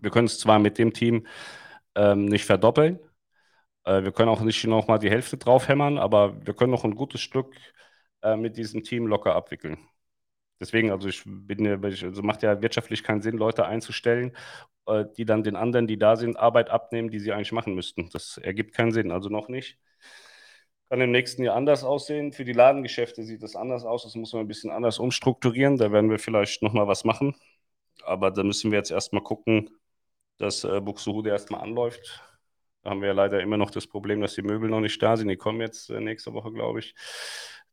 [0.00, 1.26] Wir können es zwar mit dem Team
[1.96, 3.00] ähm, nicht verdoppeln,
[3.88, 7.20] äh, wir können auch nicht nochmal die Hälfte draufhämmern, aber wir können noch ein gutes
[7.20, 7.54] Stück
[8.22, 9.78] äh, mit diesem Team locker abwickeln.
[10.60, 14.36] Deswegen, also ich bin ja, also macht ja wirtschaftlich keinen Sinn, Leute einzustellen,
[14.86, 18.08] äh, die dann den anderen, die da sind, Arbeit abnehmen, die sie eigentlich machen müssten.
[18.12, 19.78] Das ergibt keinen Sinn, also noch nicht.
[20.90, 22.32] Kann im nächsten Jahr anders aussehen.
[22.32, 24.04] Für die Ladengeschäfte sieht das anders aus.
[24.04, 25.76] Das muss man ein bisschen anders umstrukturieren.
[25.76, 27.36] Da werden wir vielleicht nochmal was machen.
[28.04, 29.70] Aber da müssen wir jetzt erstmal gucken,
[30.38, 32.22] dass äh, Buxtehude erstmal anläuft.
[32.84, 35.28] Haben wir leider immer noch das Problem, dass die Möbel noch nicht da sind.
[35.28, 36.94] Die kommen jetzt äh, nächste Woche, glaube ich.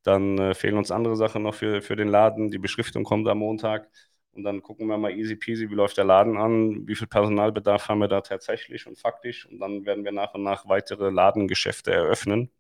[0.04, 2.52] Dann äh, fehlen uns andere Sachen noch für, für den Laden.
[2.52, 3.90] Die Beschriftung kommt am Montag.
[4.34, 7.88] Und dann gucken wir mal easy peasy, wie läuft der Laden an, wie viel Personalbedarf
[7.88, 9.46] haben wir da tatsächlich und faktisch.
[9.48, 12.52] Und dann werden wir nach und nach weitere Ladengeschäfte eröffnen.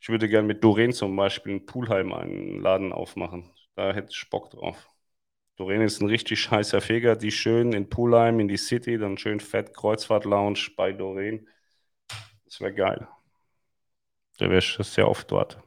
[0.00, 3.50] Ich würde gerne mit Doreen zum Beispiel in Poolheim einen Laden aufmachen.
[3.74, 4.93] Da hätte ich Bock drauf.
[5.56, 9.40] Doreen ist ein richtig heißer Feger, die schön in Poolheim, in die City, dann schön
[9.40, 11.48] fett Kreuzfahrt-Lounge bei Doreen.
[12.44, 13.08] Das wäre geil.
[14.38, 15.60] Da wäre sehr oft dort.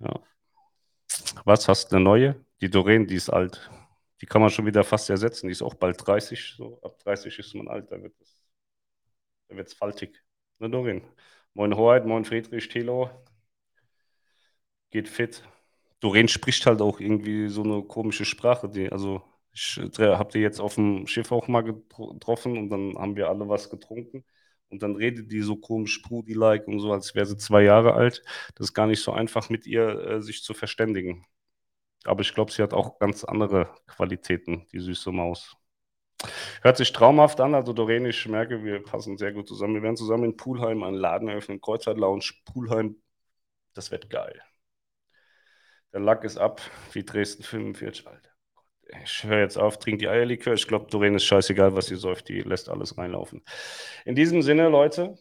[0.00, 0.20] Ja.
[1.44, 2.44] Was, hast du eine neue?
[2.60, 3.70] Die Doreen, die ist alt.
[4.20, 5.48] Die kann man schon wieder fast ersetzen.
[5.48, 6.54] Die ist auch bald 30.
[6.56, 6.80] So.
[6.82, 8.42] Ab 30 ist man alt, da wird es
[9.48, 10.22] wird's faltig.
[10.58, 11.02] Ne, Doreen?
[11.54, 13.10] Moin Hoheit, moin Friedrich, Thilo.
[14.90, 15.42] Geht fit.
[16.02, 18.68] Doreen spricht halt auch irgendwie so eine komische Sprache.
[18.68, 19.22] Die, also
[19.52, 23.28] ich äh, habe die jetzt auf dem Schiff auch mal getroffen und dann haben wir
[23.28, 24.24] alle was getrunken.
[24.68, 28.22] Und dann redet die so komisch Sprudi-like und so, als wäre sie zwei Jahre alt.
[28.56, 31.26] Das ist gar nicht so einfach, mit ihr äh, sich zu verständigen.
[32.04, 35.56] Aber ich glaube, sie hat auch ganz andere Qualitäten, die süße Maus.
[36.62, 37.54] Hört sich traumhaft an.
[37.54, 39.74] Also Doreen, ich merke, wir passen sehr gut zusammen.
[39.74, 42.96] Wir werden zusammen in Poolheim einen Laden eröffnen, Kreuzfahrt Lounge, Poolheim.
[43.74, 44.42] Das wird geil.
[45.92, 46.60] Der Lack ist ab,
[46.92, 48.30] wie Dresden 45, Alter.
[49.04, 50.54] Ich höre jetzt auf, trink die Eierlikör.
[50.54, 52.28] Ich glaube, Doreen ist scheißegal, was sie säuft.
[52.28, 53.42] Die lässt alles reinlaufen.
[54.04, 55.16] In diesem Sinne, Leute,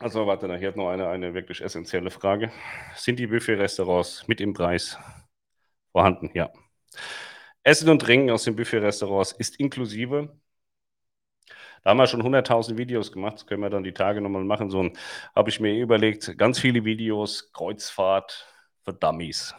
[0.00, 2.52] also warte, hier hat noch eine, eine wirklich essentielle Frage.
[2.96, 4.98] Sind die Buffet-Restaurants mit im Preis
[5.92, 6.30] vorhanden?
[6.34, 6.50] Ja.
[7.62, 10.36] Essen und Trinken aus den Buffet-Restaurants ist inklusive.
[11.82, 14.70] Da haben wir schon 100.000 Videos gemacht, das können wir dann die Tage nochmal machen.
[14.70, 14.90] So
[15.34, 18.53] habe ich mir überlegt, ganz viele Videos, Kreuzfahrt
[18.84, 19.54] für Dummies.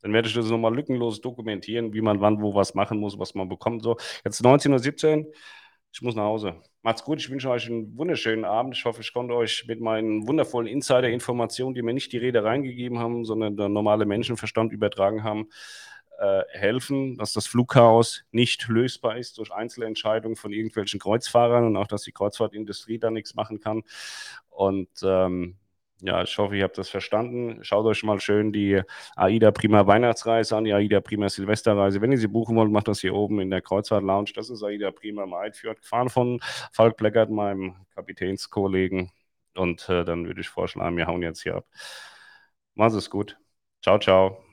[0.00, 3.34] Dann werde ich das nochmal lückenlos dokumentieren, wie man wann wo was machen muss, was
[3.34, 3.82] man bekommt.
[3.82, 5.32] So, jetzt 19.17 Uhr.
[5.92, 6.54] Ich muss nach Hause.
[6.82, 7.18] Macht's gut.
[7.18, 8.76] Ich wünsche euch einen wunderschönen Abend.
[8.76, 12.98] Ich hoffe, ich konnte euch mit meinen wundervollen Insider-Informationen, die mir nicht die Rede reingegeben
[12.98, 15.48] haben, sondern der normale Menschenverstand übertragen haben,
[16.18, 21.86] äh, helfen, dass das Flugchaos nicht lösbar ist durch Einzelentscheidungen von irgendwelchen Kreuzfahrern und auch,
[21.86, 23.82] dass die Kreuzfahrtindustrie da nichts machen kann.
[24.50, 25.57] Und ähm,
[26.00, 27.58] ja, ich hoffe, ihr habt das verstanden.
[27.64, 28.82] Schaut euch mal schön die
[29.16, 32.00] AIDA Prima Weihnachtsreise an, die AIDA Prima Silvesterreise.
[32.00, 34.30] Wenn ihr sie buchen wollt, macht das hier oben in der Kreuzfahrt Lounge.
[34.34, 36.40] Das ist AIDA Prima Maidfjord, gefahren von
[36.72, 39.10] Falk Bleckert, meinem Kapitänskollegen.
[39.56, 41.66] Und äh, dann würde ich vorschlagen, wir hauen jetzt hier ab.
[42.74, 43.36] Mach's es gut.
[43.82, 44.47] Ciao, ciao.